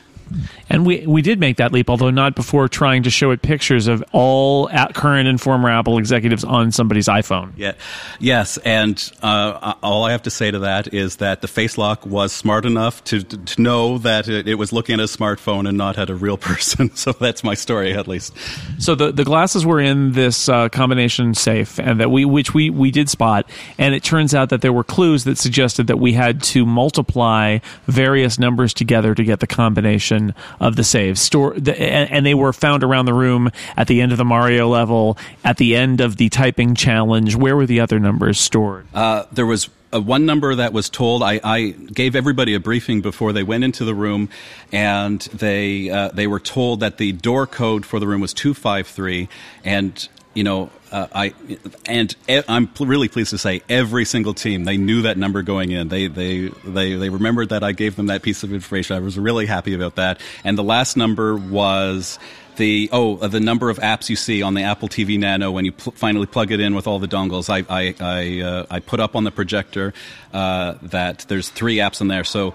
And 0.68 0.86
we 0.86 1.06
we 1.06 1.22
did 1.22 1.40
make 1.40 1.56
that 1.56 1.72
leap, 1.72 1.90
although 1.90 2.10
not 2.10 2.34
before 2.34 2.68
trying 2.68 3.04
to 3.04 3.10
show 3.10 3.30
it 3.30 3.42
pictures 3.42 3.86
of 3.86 4.04
all 4.12 4.68
current 4.94 5.28
and 5.28 5.40
former 5.40 5.68
Apple 5.68 5.98
executives 5.98 6.44
on 6.44 6.72
somebody's 6.72 7.08
iPhone. 7.08 7.52
Yeah, 7.56 7.72
yes, 8.18 8.58
and 8.58 9.12
uh, 9.22 9.74
all 9.82 10.04
I 10.04 10.12
have 10.12 10.22
to 10.22 10.30
say 10.30 10.50
to 10.50 10.60
that 10.60 10.92
is 10.92 11.16
that 11.16 11.40
the 11.40 11.48
face 11.48 11.78
lock 11.78 12.04
was 12.06 12.32
smart 12.32 12.64
enough 12.64 13.02
to 13.04 13.22
to 13.22 13.62
know 13.62 13.98
that 13.98 14.28
it, 14.28 14.48
it 14.48 14.54
was 14.56 14.72
looking 14.72 14.94
at 14.94 15.00
a 15.00 15.04
smartphone 15.04 15.68
and 15.68 15.78
not 15.78 15.98
at 15.98 16.10
a 16.10 16.14
real 16.14 16.36
person. 16.48 16.94
so 16.94 17.12
that's 17.12 17.42
my 17.44 17.54
story, 17.54 17.92
at 17.92 18.08
least. 18.08 18.34
So 18.78 18.94
the 18.94 19.12
the 19.12 19.24
glasses 19.24 19.64
were 19.64 19.80
in 19.80 20.12
this 20.12 20.48
uh, 20.48 20.68
combination 20.68 21.34
safe, 21.34 21.78
and 21.78 22.00
that 22.00 22.10
we 22.10 22.24
which 22.24 22.54
we 22.54 22.70
we 22.70 22.90
did 22.90 23.08
spot, 23.08 23.48
and 23.78 23.94
it 23.94 24.02
turns 24.02 24.34
out 24.34 24.50
that 24.50 24.60
there 24.60 24.72
were 24.72 24.84
clues 24.84 25.24
that 25.24 25.38
suggested 25.38 25.86
that 25.86 25.98
we 25.98 26.12
had 26.12 26.42
to 26.42 26.66
multiply 26.66 27.58
various 27.86 28.38
numbers 28.38 28.74
together 28.74 29.14
to 29.14 29.24
get 29.24 29.40
the 29.40 29.46
combination 29.46 30.17
version 30.18 30.34
of 30.60 30.76
the 30.76 30.84
saves. 30.84 31.20
Store 31.20 31.54
the, 31.54 31.78
and, 31.80 32.10
and, 32.10 32.26
they 32.26 32.34
were 32.34 32.52
found 32.52 32.84
around 32.84 33.06
the 33.06 33.14
room 33.14 33.50
at 33.76 33.86
the 33.86 34.00
end 34.00 34.12
of 34.12 34.18
the 34.18 34.24
Mario 34.24 34.68
level, 34.68 35.16
at 35.44 35.56
the 35.56 35.76
end 35.76 36.00
of 36.00 36.16
the 36.16 36.28
typing 36.28 36.74
challenge. 36.74 37.34
Where 37.36 37.56
were 37.56 37.66
the 37.66 37.80
other 37.80 37.98
numbers 37.98 38.38
stored? 38.38 38.86
Uh, 38.94 39.24
there 39.32 39.46
was 39.46 39.70
one 39.92 40.26
number 40.26 40.54
that 40.54 40.72
was 40.72 40.90
told. 40.90 41.22
I, 41.22 41.40
I, 41.42 41.70
gave 41.70 42.14
everybody 42.14 42.54
a 42.54 42.60
briefing 42.60 43.00
before 43.00 43.32
they 43.32 43.42
went 43.42 43.64
into 43.64 43.84
the 43.84 43.94
room, 43.94 44.28
and 44.72 45.20
they 45.32 45.88
uh, 45.90 46.08
they 46.08 46.26
were 46.26 46.40
told 46.40 46.80
that 46.80 46.98
the 46.98 47.12
door 47.12 47.46
code 47.46 47.86
for 47.86 47.98
the 47.98 48.06
room 48.06 48.20
was 48.20 48.34
two 48.34 48.54
five 48.54 48.86
three, 48.86 49.28
and 49.64 50.08
you 50.34 50.44
know, 50.44 50.70
uh, 50.90 51.06
I 51.14 51.34
and 51.86 52.14
I'm 52.48 52.68
really 52.80 53.08
pleased 53.08 53.30
to 53.30 53.38
say 53.38 53.62
every 53.68 54.04
single 54.04 54.34
team 54.34 54.64
they 54.64 54.76
knew 54.76 55.02
that 55.02 55.16
number 55.16 55.42
going 55.42 55.70
in. 55.70 55.88
They 55.88 56.06
they 56.06 56.48
they 56.64 56.94
they 56.94 57.08
remembered 57.08 57.50
that 57.50 57.62
I 57.62 57.72
gave 57.72 57.96
them 57.96 58.06
that 58.06 58.22
piece 58.22 58.42
of 58.42 58.52
information. 58.52 58.96
I 58.96 59.00
was 59.00 59.18
really 59.18 59.46
happy 59.46 59.74
about 59.74 59.96
that. 59.96 60.20
And 60.44 60.56
the 60.56 60.64
last 60.64 60.96
number 60.96 61.36
was 61.36 62.18
the 62.56 62.88
oh 62.92 63.16
uh, 63.18 63.28
the 63.28 63.40
number 63.40 63.70
of 63.70 63.78
apps 63.78 64.10
you 64.10 64.16
see 64.16 64.42
on 64.42 64.54
the 64.54 64.62
Apple 64.62 64.88
TV 64.88 65.18
Nano 65.18 65.50
when 65.50 65.64
you 65.64 65.72
pl- 65.72 65.92
finally 65.92 66.26
plug 66.26 66.52
it 66.52 66.60
in 66.60 66.74
with 66.74 66.86
all 66.86 66.98
the 66.98 67.08
dongles. 67.08 67.48
I 67.48 67.64
I 67.74 67.94
I, 68.00 68.40
uh, 68.42 68.66
I 68.70 68.80
put 68.80 69.00
up 69.00 69.16
on 69.16 69.24
the 69.24 69.30
projector 69.30 69.94
uh, 70.32 70.74
that 70.82 71.24
there's 71.28 71.48
three 71.48 71.76
apps 71.76 72.00
in 72.00 72.08
there. 72.08 72.24
So 72.24 72.52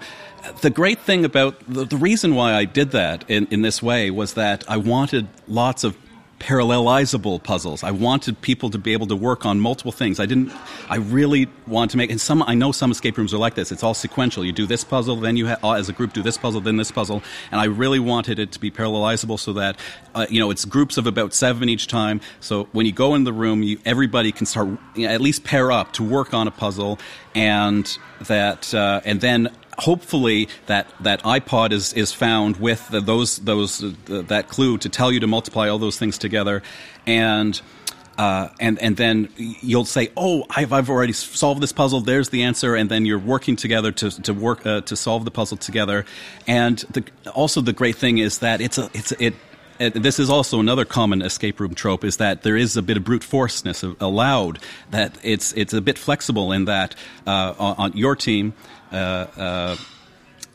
the 0.60 0.70
great 0.70 1.00
thing 1.00 1.24
about 1.24 1.58
the, 1.66 1.84
the 1.84 1.96
reason 1.96 2.34
why 2.34 2.54
I 2.54 2.64
did 2.66 2.92
that 2.92 3.28
in, 3.28 3.46
in 3.50 3.62
this 3.62 3.82
way 3.82 4.10
was 4.10 4.34
that 4.34 4.64
I 4.68 4.76
wanted 4.76 5.26
lots 5.48 5.84
of 5.84 5.96
parallelizable 6.44 7.42
puzzles. 7.42 7.82
I 7.82 7.90
wanted 7.90 8.38
people 8.42 8.68
to 8.68 8.76
be 8.76 8.92
able 8.92 9.06
to 9.06 9.16
work 9.16 9.46
on 9.46 9.60
multiple 9.60 9.92
things. 9.92 10.20
I 10.20 10.26
didn't. 10.26 10.52
I 10.90 10.96
really 10.96 11.48
want 11.66 11.90
to 11.92 11.96
make. 11.96 12.10
And 12.10 12.20
some. 12.20 12.42
I 12.42 12.54
know 12.54 12.70
some 12.70 12.90
escape 12.90 13.16
rooms 13.16 13.32
are 13.32 13.38
like 13.38 13.54
this. 13.54 13.72
It's 13.72 13.82
all 13.82 13.94
sequential. 13.94 14.44
You 14.44 14.52
do 14.52 14.66
this 14.66 14.84
puzzle, 14.84 15.16
then 15.16 15.38
you 15.38 15.48
ha- 15.48 15.58
uh, 15.64 15.72
as 15.72 15.88
a 15.88 15.94
group 15.94 16.12
do 16.12 16.22
this 16.22 16.36
puzzle, 16.36 16.60
then 16.60 16.76
this 16.76 16.90
puzzle. 16.90 17.22
And 17.50 17.62
I 17.62 17.64
really 17.64 17.98
wanted 17.98 18.38
it 18.38 18.52
to 18.52 18.60
be 18.60 18.70
parallelizable 18.70 19.38
so 19.38 19.54
that 19.54 19.78
uh, 20.14 20.26
you 20.28 20.38
know 20.38 20.50
it's 20.50 20.66
groups 20.66 20.98
of 20.98 21.06
about 21.06 21.32
seven 21.32 21.70
each 21.70 21.86
time. 21.86 22.20
So 22.40 22.64
when 22.72 22.84
you 22.84 22.92
go 22.92 23.14
in 23.14 23.24
the 23.24 23.32
room, 23.32 23.62
you, 23.62 23.78
everybody 23.86 24.30
can 24.30 24.44
start 24.44 24.68
you 24.94 25.06
know, 25.08 25.14
at 25.14 25.22
least 25.22 25.44
pair 25.44 25.72
up 25.72 25.92
to 25.94 26.04
work 26.04 26.34
on 26.34 26.46
a 26.46 26.50
puzzle, 26.50 26.98
and 27.34 27.98
that 28.26 28.74
uh, 28.74 29.00
and 29.06 29.22
then 29.22 29.48
hopefully 29.78 30.48
that, 30.66 30.86
that 31.00 31.22
iPod 31.22 31.72
is, 31.72 31.92
is 31.92 32.12
found 32.12 32.56
with 32.56 32.88
the, 32.88 33.00
those, 33.00 33.38
those, 33.38 33.82
uh, 33.82 34.22
that 34.28 34.48
clue 34.48 34.78
to 34.78 34.88
tell 34.88 35.12
you 35.12 35.20
to 35.20 35.26
multiply 35.26 35.68
all 35.68 35.78
those 35.78 35.98
things 35.98 36.18
together. 36.18 36.62
And, 37.06 37.60
uh, 38.16 38.48
and, 38.60 38.78
and 38.80 38.96
then 38.96 39.28
you'll 39.36 39.84
say, 39.84 40.10
oh, 40.16 40.44
I've, 40.50 40.72
I've 40.72 40.90
already 40.90 41.12
solved 41.12 41.60
this 41.60 41.72
puzzle. 41.72 42.00
There's 42.00 42.28
the 42.28 42.42
answer. 42.44 42.74
And 42.74 42.90
then 42.90 43.06
you're 43.06 43.18
working 43.18 43.56
together 43.56 43.92
to, 43.92 44.10
to 44.22 44.32
work, 44.32 44.64
uh, 44.66 44.82
to 44.82 44.96
solve 44.96 45.24
the 45.24 45.30
puzzle 45.30 45.56
together. 45.56 46.04
And 46.46 46.78
the, 46.90 47.04
also 47.34 47.60
the 47.60 47.72
great 47.72 47.96
thing 47.96 48.18
is 48.18 48.38
that 48.38 48.60
it's 48.60 48.78
a, 48.78 48.90
it's, 48.94 49.12
it, 49.12 49.34
this 49.78 50.18
is 50.18 50.30
also 50.30 50.60
another 50.60 50.84
common 50.84 51.22
escape 51.22 51.58
room 51.60 51.74
trope 51.74 52.04
is 52.04 52.18
that 52.18 52.42
there 52.42 52.56
is 52.56 52.76
a 52.76 52.82
bit 52.82 52.96
of 52.96 53.04
brute 53.04 53.24
forceness 53.24 53.82
allowed 53.82 54.58
that 54.90 55.18
it's 55.22 55.52
it's 55.54 55.72
a 55.72 55.80
bit 55.80 55.98
flexible 55.98 56.52
in 56.52 56.66
that 56.66 56.94
uh, 57.26 57.54
on, 57.58 57.74
on, 57.76 57.96
your 57.96 58.14
team 58.14 58.54
uh, 58.94 59.26
uh, 59.36 59.76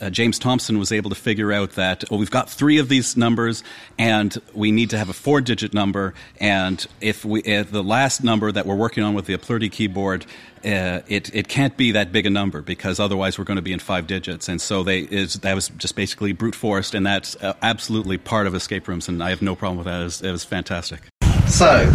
uh, 0.02 0.10
James 0.10 0.40
Thompson 0.40 0.80
was 0.80 0.92
able 0.92 1.10
to 1.10 1.16
figure 1.16 1.52
out 1.52 1.72
that 1.72 2.04
oh, 2.10 2.18
we've 2.18 2.32
got 2.32 2.50
three 2.50 2.78
of 2.78 2.90
these 2.90 3.18
numbers, 3.18 3.64
and 3.98 4.38
we 4.54 4.72
need 4.72 4.90
to 4.92 4.98
have 4.98 5.10
a 5.10 5.14
four-digit 5.14 5.74
number. 5.74 6.14
And 6.40 6.86
if 7.02 7.26
we 7.26 7.42
if 7.42 7.72
the 7.72 7.84
last 7.84 8.24
number 8.24 8.52
that 8.52 8.66
we're 8.66 8.76
working 8.76 9.04
on 9.04 9.14
with 9.14 9.26
the 9.26 9.38
Aplurti 9.38 9.72
keyboard, 9.72 10.26
uh, 10.64 11.02
it 11.08 11.34
it 11.36 11.48
can't 11.48 11.76
be 11.76 11.92
that 11.92 12.12
big 12.12 12.26
a 12.26 12.30
number 12.30 12.62
because 12.62 13.00
otherwise 13.00 13.38
we're 13.38 13.46
going 13.46 13.58
to 13.58 13.62
be 13.62 13.74
in 13.74 13.80
five 13.80 14.08
digits. 14.08 14.48
And 14.48 14.62
so 14.62 14.84
they 14.84 15.02
is 15.02 15.36
that 15.36 15.54
was 15.54 15.70
just 15.70 15.96
basically 15.96 16.32
brute 16.32 16.56
forced, 16.56 16.94
and 16.96 17.06
that's 17.06 17.36
uh, 17.38 17.54
absolutely 17.62 18.18
part 18.18 18.48
of 18.48 18.56
escape 18.56 18.88
rooms. 18.88 19.10
And 19.10 19.22
I 19.22 19.30
have 19.30 19.42
no 19.42 19.56
problem 19.56 19.78
with 19.78 19.86
that. 19.88 20.02
It 20.02 20.06
was, 20.06 20.22
it 20.22 20.32
was 20.32 20.44
fantastic. 20.46 21.02
So, 21.48 21.90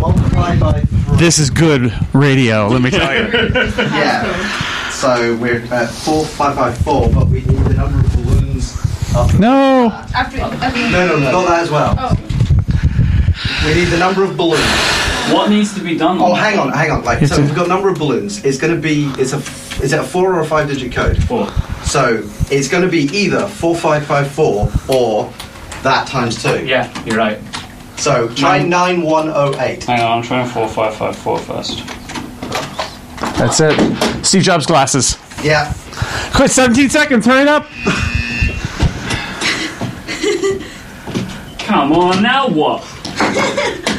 multiply 0.00 0.56
by 0.58 0.80
three. 0.82 1.16
This 1.16 1.38
is 1.38 1.50
good 1.50 1.92
radio. 2.12 2.68
Let 2.68 2.82
me 2.82 2.90
tell 2.90 3.14
you. 3.14 3.28
Yeah. 3.92 4.71
So 5.02 5.34
we're 5.34 5.64
at 5.74 5.90
four 5.90 6.24
five 6.24 6.54
by 6.54 6.72
four, 6.72 7.10
but 7.10 7.26
we 7.26 7.40
need 7.40 7.58
the 7.64 7.74
number 7.74 7.98
of 7.98 8.12
balloons. 8.14 8.78
Up. 9.16 9.34
No. 9.34 9.88
After, 10.14 10.40
after 10.40 10.78
No, 10.92 11.08
no, 11.08 11.18
no. 11.18 11.32
Got 11.32 11.48
that 11.48 11.62
as 11.64 11.70
well. 11.72 11.96
Oh. 11.98 13.64
We 13.66 13.74
need 13.74 13.86
the 13.86 13.98
number 13.98 14.22
of 14.22 14.36
balloons. 14.36 14.62
What 15.32 15.50
needs 15.50 15.74
to 15.74 15.82
be 15.82 15.98
done? 15.98 16.18
Oh, 16.20 16.34
hang 16.34 16.56
on, 16.56 16.68
hang 16.68 16.92
on. 16.92 17.02
Like, 17.02 17.26
so 17.26 17.40
we've 17.40 17.52
got 17.52 17.66
a 17.66 17.68
number 17.68 17.88
of 17.88 17.98
balloons. 17.98 18.44
It's 18.44 18.58
going 18.58 18.76
to 18.76 18.80
be. 18.80 19.06
It's 19.20 19.32
a. 19.32 19.38
Is 19.82 19.92
it 19.92 19.98
a 19.98 20.04
four 20.04 20.36
or 20.36 20.38
a 20.38 20.46
five 20.46 20.68
digit 20.68 20.92
code? 20.92 21.20
Four. 21.24 21.50
So 21.82 22.22
it's 22.52 22.68
going 22.68 22.84
to 22.84 22.88
be 22.88 23.08
either 23.12 23.48
four 23.48 23.74
five 23.74 24.06
five 24.06 24.30
four 24.30 24.70
or 24.88 25.32
that 25.82 26.06
times 26.06 26.40
two. 26.40 26.64
Yeah, 26.64 26.88
you're 27.04 27.16
right. 27.16 27.40
So 27.96 28.32
try 28.36 28.62
nine 28.62 29.02
one 29.02 29.28
oh 29.30 29.52
eight. 29.58 29.82
Hang 29.82 30.00
on, 30.00 30.18
I'm 30.18 30.22
trying 30.22 30.48
four 30.48 30.68
five 30.68 30.94
five 30.94 31.16
four 31.16 31.40
first. 31.40 31.84
That's 33.36 33.58
it. 33.58 34.11
Steve 34.32 34.44
Jobs 34.44 34.64
glasses. 34.64 35.18
Yeah. 35.44 35.74
Quit 36.34 36.50
17 36.50 36.88
seconds. 36.88 37.26
Hurry 37.26 37.42
it 37.42 37.48
up. 37.48 37.66
Come 41.58 41.92
on, 41.92 42.22
now 42.22 42.48
what? 42.48 42.82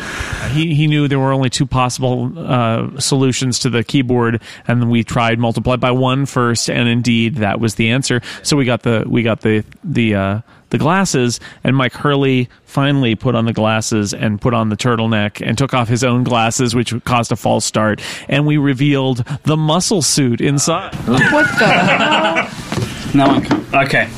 He, 0.54 0.74
he 0.76 0.88
knew 0.88 1.08
there 1.08 1.20
were 1.20 1.34
only 1.34 1.50
two 1.50 1.66
possible 1.66 2.32
uh, 2.38 3.00
solutions 3.00 3.60
to 3.60 3.70
the 3.70 3.84
keyboard, 3.84 4.42
and 4.68 4.82
then 4.82 4.90
we 4.90 5.04
tried 5.04 5.40
multiply 5.40 5.76
by 5.76 5.92
one 5.92 6.26
first, 6.26 6.70
and 6.70 6.88
indeed 6.88 7.36
that 7.36 7.60
was 7.60 7.76
the 7.76 7.90
answer. 7.90 8.22
So 8.44 8.58
we 8.58 8.66
got 8.66 8.84
the 8.84 9.04
we 9.08 9.24
got 9.24 9.42
the 9.42 9.64
the 9.84 10.16
uh, 10.16 10.42
the 10.70 10.78
glasses, 10.78 11.40
and 11.64 11.76
Mike 11.76 11.94
Hurley 11.94 12.50
finally 12.66 13.14
put 13.16 13.36
on 13.36 13.46
the 13.46 13.54
glasses 13.54 14.14
and 14.14 14.42
put 14.42 14.54
on 14.54 14.70
the 14.70 14.76
turtleneck 14.78 15.46
and 15.46 15.58
took 15.58 15.74
off 15.74 15.88
his 15.88 16.04
own 16.04 16.24
glasses, 16.24 16.74
which 16.74 16.94
caused 17.04 17.32
a 17.32 17.36
false 17.36 17.64
start, 17.66 18.02
and 18.28 18.48
we 18.48 18.58
revealed 18.58 19.24
the 19.44 19.56
muscle 19.56 20.02
suit 20.02 20.42
inside. 20.42 20.96
what 21.08 21.48
the 21.60 21.68
hell? 21.68 22.50
No 23.14 23.28
one 23.28 23.44
can. 23.44 23.66
Okay. 23.76 24.10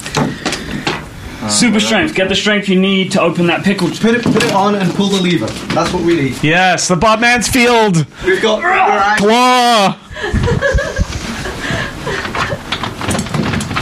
Uh, 1.45 1.49
Super 1.49 1.79
strength. 1.79 2.15
Get 2.15 2.27
the 2.27 2.35
strength 2.35 2.67
you 2.67 2.79
need 2.79 3.11
to 3.11 3.21
open 3.21 3.45
that 3.47 3.63
pickle. 3.63 3.87
Put 3.89 4.15
it, 4.15 4.23
put 4.23 4.43
it 4.43 4.53
on 4.53 4.75
and 4.75 4.91
pull 4.93 5.09
the 5.09 5.21
lever. 5.21 5.45
That's 5.75 5.93
what 5.93 6.03
we 6.03 6.15
need. 6.15 6.43
Yes, 6.43 6.87
the 6.87 6.95
Bob 6.95 7.19
Mansfield 7.19 8.05
We've 8.25 8.41
got. 8.41 8.61
Claw. 9.19 9.99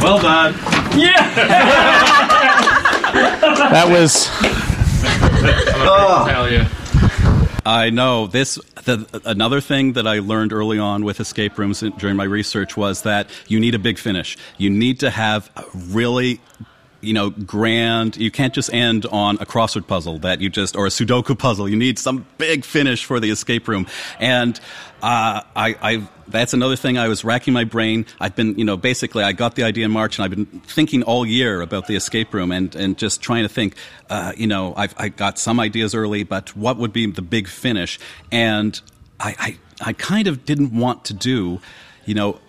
Well 0.01 0.19
done. 0.19 0.53
Yeah. 0.97 2.29
That 3.13 3.87
was 3.89 4.25
Hell 5.43 6.45
ah. 6.45 6.47
yeah. 6.47 6.69
I 7.65 7.89
know 7.89 8.27
this. 8.27 8.59
The, 8.83 9.21
another 9.25 9.61
thing 9.61 9.93
that 9.93 10.05
I 10.07 10.19
learned 10.19 10.51
early 10.51 10.79
on 10.79 11.05
with 11.05 11.19
escape 11.19 11.57
rooms 11.57 11.81
during 11.97 12.15
my 12.17 12.25
research 12.25 12.75
was 12.75 13.03
that 13.03 13.29
you 13.47 13.59
need 13.59 13.75
a 13.75 13.79
big 13.79 13.97
finish. 13.97 14.37
You 14.57 14.69
need 14.69 14.99
to 15.01 15.09
have 15.09 15.49
a 15.55 15.63
really, 15.73 16.41
you 17.03 17.13
know, 17.13 17.29
grand. 17.29 18.17
You 18.17 18.31
can't 18.31 18.53
just 18.53 18.73
end 18.73 19.05
on 19.07 19.35
a 19.37 19.45
crossword 19.45 19.87
puzzle 19.87 20.19
that 20.19 20.41
you 20.41 20.49
just 20.49 20.75
or 20.75 20.85
a 20.85 20.89
Sudoku 20.89 21.37
puzzle. 21.37 21.67
You 21.69 21.75
need 21.75 21.99
some 21.99 22.25
big 22.37 22.65
finish 22.65 23.05
for 23.05 23.19
the 23.19 23.29
escape 23.29 23.67
room, 23.67 23.87
and 24.19 24.59
uh, 25.01 25.41
I, 25.55 25.75
I. 25.81 26.07
That's 26.25 26.53
another 26.53 26.77
thing. 26.77 26.97
I 26.97 27.09
was 27.09 27.25
racking 27.25 27.53
my 27.53 27.65
brain. 27.65 28.05
I've 28.19 28.35
been, 28.35 28.57
you 28.57 28.63
know, 28.63 28.77
basically, 28.77 29.23
I 29.23 29.33
got 29.33 29.55
the 29.55 29.63
idea 29.63 29.85
in 29.85 29.91
March, 29.91 30.17
and 30.17 30.23
I've 30.23 30.31
been 30.31 30.45
thinking 30.61 31.03
all 31.03 31.25
year 31.25 31.61
about 31.61 31.87
the 31.87 31.95
escape 31.95 32.33
room, 32.33 32.51
and 32.51 32.73
and 32.75 32.97
just 32.97 33.21
trying 33.21 33.43
to 33.43 33.49
think. 33.49 33.75
Uh, 34.09 34.31
you 34.37 34.47
know, 34.47 34.73
I've 34.75 34.93
I 34.97 35.09
got 35.09 35.37
some 35.37 35.59
ideas 35.59 35.93
early, 35.93 36.23
but 36.23 36.55
what 36.55 36.77
would 36.77 36.93
be 36.93 37.05
the 37.11 37.21
big 37.21 37.47
finish? 37.47 37.99
And 38.31 38.79
I, 39.19 39.35
I, 39.81 39.89
I 39.89 39.93
kind 39.93 40.27
of 40.27 40.45
didn't 40.45 40.77
want 40.77 41.05
to 41.05 41.13
do, 41.13 41.59
you 42.05 42.13
know, 42.13 42.39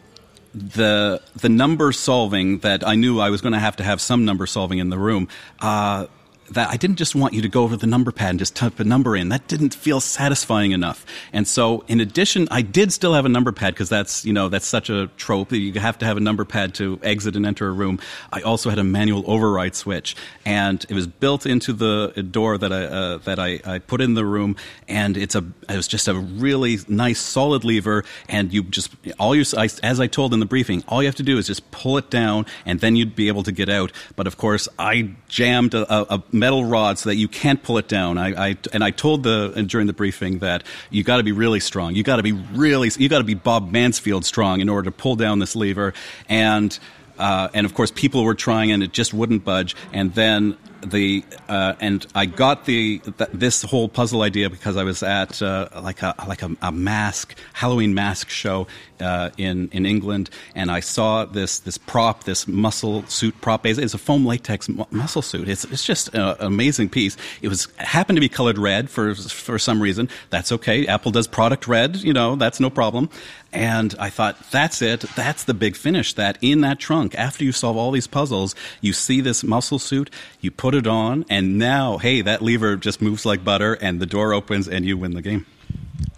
the 0.54 1.20
the 1.36 1.48
number 1.48 1.92
solving 1.92 2.58
that 2.58 2.86
I 2.86 2.94
knew 2.94 3.20
I 3.20 3.30
was 3.30 3.40
going 3.40 3.52
to 3.54 3.58
have 3.58 3.76
to 3.76 3.84
have 3.84 4.00
some 4.00 4.24
number 4.24 4.46
solving 4.46 4.78
in 4.78 4.88
the 4.88 4.98
room. 4.98 5.28
Uh, 5.60 6.06
that 6.50 6.68
I 6.70 6.76
didn't 6.76 6.96
just 6.96 7.14
want 7.14 7.34
you 7.34 7.42
to 7.42 7.48
go 7.48 7.62
over 7.62 7.76
the 7.76 7.86
number 7.86 8.12
pad 8.12 8.30
and 8.30 8.38
just 8.38 8.54
type 8.54 8.78
a 8.80 8.84
number 8.84 9.16
in. 9.16 9.28
That 9.28 9.48
didn't 9.48 9.74
feel 9.74 10.00
satisfying 10.00 10.72
enough. 10.72 11.04
And 11.32 11.46
so, 11.48 11.84
in 11.88 12.00
addition, 12.00 12.48
I 12.50 12.62
did 12.62 12.92
still 12.92 13.14
have 13.14 13.24
a 13.24 13.28
number 13.28 13.52
pad 13.52 13.74
because 13.74 13.88
that's 13.88 14.24
you 14.24 14.32
know 14.32 14.48
that's 14.48 14.66
such 14.66 14.90
a 14.90 15.08
trope 15.16 15.48
that 15.50 15.58
you 15.58 15.78
have 15.80 15.98
to 15.98 16.06
have 16.06 16.16
a 16.16 16.20
number 16.20 16.44
pad 16.44 16.74
to 16.74 16.98
exit 17.02 17.36
and 17.36 17.46
enter 17.46 17.68
a 17.68 17.72
room. 17.72 17.98
I 18.32 18.40
also 18.42 18.70
had 18.70 18.78
a 18.78 18.84
manual 18.84 19.24
override 19.26 19.74
switch, 19.74 20.16
and 20.44 20.84
it 20.88 20.94
was 20.94 21.06
built 21.06 21.46
into 21.46 21.72
the 21.72 22.08
door 22.30 22.58
that 22.58 22.72
I 22.72 22.84
uh, 22.84 23.18
that 23.18 23.38
I, 23.38 23.60
I 23.64 23.78
put 23.78 24.00
in 24.00 24.14
the 24.14 24.24
room, 24.24 24.56
and 24.88 25.16
it's 25.16 25.34
a 25.34 25.44
it 25.68 25.76
was 25.76 25.88
just 25.88 26.08
a 26.08 26.14
really 26.14 26.78
nice 26.88 27.20
solid 27.20 27.64
lever, 27.64 28.04
and 28.28 28.52
you 28.52 28.62
just 28.64 28.90
all 29.18 29.34
you 29.34 29.44
as 29.54 30.00
I 30.00 30.06
told 30.06 30.34
in 30.34 30.40
the 30.40 30.46
briefing, 30.46 30.84
all 30.88 31.02
you 31.02 31.08
have 31.08 31.16
to 31.16 31.22
do 31.22 31.38
is 31.38 31.46
just 31.46 31.70
pull 31.70 31.98
it 31.98 32.10
down, 32.10 32.46
and 32.66 32.80
then 32.80 32.96
you'd 32.96 33.16
be 33.16 33.28
able 33.28 33.42
to 33.44 33.52
get 33.52 33.68
out. 33.68 33.92
But 34.16 34.26
of 34.26 34.36
course, 34.36 34.68
I 34.78 35.14
jammed 35.28 35.74
a, 35.74 35.92
a, 35.92 36.16
a 36.16 36.22
metal 36.44 36.62
rod 36.62 36.98
so 36.98 37.08
that 37.08 37.16
you 37.16 37.26
can't 37.26 37.62
pull 37.62 37.78
it 37.78 37.88
down. 37.88 38.18
I, 38.18 38.48
I 38.48 38.56
and 38.74 38.84
I 38.84 38.90
told 38.90 39.22
the 39.22 39.64
during 39.66 39.86
the 39.86 39.94
briefing 39.94 40.40
that 40.40 40.62
you 40.90 41.02
got 41.02 41.16
to 41.16 41.22
be 41.22 41.32
really 41.32 41.60
strong. 41.60 41.94
You 41.94 42.02
got 42.02 42.16
to 42.16 42.22
be 42.22 42.32
really 42.32 42.90
you 42.98 43.08
got 43.08 43.18
to 43.18 43.24
be 43.24 43.32
Bob 43.32 43.72
Mansfield 43.72 44.26
strong 44.26 44.60
in 44.60 44.68
order 44.68 44.90
to 44.90 44.94
pull 44.94 45.16
down 45.16 45.38
this 45.38 45.56
lever, 45.56 45.94
and 46.28 46.78
uh, 47.18 47.48
and 47.54 47.64
of 47.64 47.72
course 47.72 47.90
people 47.90 48.24
were 48.24 48.34
trying 48.34 48.72
and 48.72 48.82
it 48.82 48.92
just 48.92 49.14
wouldn't 49.14 49.42
budge. 49.42 49.74
And 49.90 50.12
then 50.14 50.58
the 50.84 51.24
uh, 51.48 51.74
and 51.80 52.06
I 52.14 52.26
got 52.26 52.66
the 52.66 52.98
th- 52.98 53.30
this 53.32 53.62
whole 53.62 53.88
puzzle 53.88 54.22
idea 54.22 54.50
because 54.50 54.76
I 54.76 54.84
was 54.84 55.02
at 55.02 55.40
uh, 55.42 55.68
like 55.82 56.02
a 56.02 56.14
like 56.28 56.42
a, 56.42 56.50
a 56.62 56.72
mask 56.72 57.36
Halloween 57.52 57.94
mask 57.94 58.28
show 58.30 58.66
uh, 59.00 59.30
in 59.36 59.68
in 59.72 59.86
England, 59.86 60.30
and 60.54 60.70
I 60.70 60.80
saw 60.80 61.24
this 61.24 61.58
this 61.58 61.78
prop, 61.78 62.24
this 62.24 62.46
muscle 62.46 63.04
suit 63.06 63.38
prop. 63.40 63.66
It's 63.66 63.78
it's 63.78 63.94
a 63.94 63.98
foam 63.98 64.24
latex 64.24 64.68
mu- 64.68 64.84
muscle 64.90 65.22
suit. 65.22 65.48
It's 65.48 65.64
it's 65.64 65.84
just 65.84 66.14
an 66.14 66.36
amazing 66.40 66.88
piece. 66.88 67.16
It 67.42 67.48
was 67.48 67.68
happened 67.76 68.16
to 68.16 68.20
be 68.20 68.28
colored 68.28 68.58
red 68.58 68.90
for 68.90 69.14
for 69.14 69.58
some 69.58 69.80
reason. 69.82 70.08
That's 70.30 70.52
okay. 70.52 70.86
Apple 70.86 71.12
does 71.12 71.26
product 71.26 71.66
red. 71.66 71.96
You 71.96 72.12
know 72.12 72.36
that's 72.36 72.60
no 72.60 72.70
problem. 72.70 73.10
And 73.54 73.94
I 74.00 74.10
thought, 74.10 74.50
that's 74.50 74.82
it. 74.82 75.00
That's 75.14 75.44
the 75.44 75.54
big 75.54 75.76
finish. 75.76 76.12
That 76.14 76.38
in 76.42 76.60
that 76.62 76.80
trunk, 76.80 77.14
after 77.14 77.44
you 77.44 77.52
solve 77.52 77.76
all 77.76 77.92
these 77.92 78.08
puzzles, 78.08 78.54
you 78.80 78.92
see 78.92 79.20
this 79.20 79.44
muscle 79.44 79.78
suit, 79.78 80.10
you 80.40 80.50
put 80.50 80.74
it 80.74 80.88
on, 80.88 81.24
and 81.30 81.56
now, 81.56 81.98
hey, 81.98 82.20
that 82.22 82.42
lever 82.42 82.76
just 82.76 83.00
moves 83.00 83.24
like 83.24 83.44
butter, 83.44 83.74
and 83.74 84.00
the 84.00 84.06
door 84.06 84.34
opens, 84.34 84.68
and 84.68 84.84
you 84.84 84.98
win 84.98 85.14
the 85.14 85.22
game. 85.22 85.46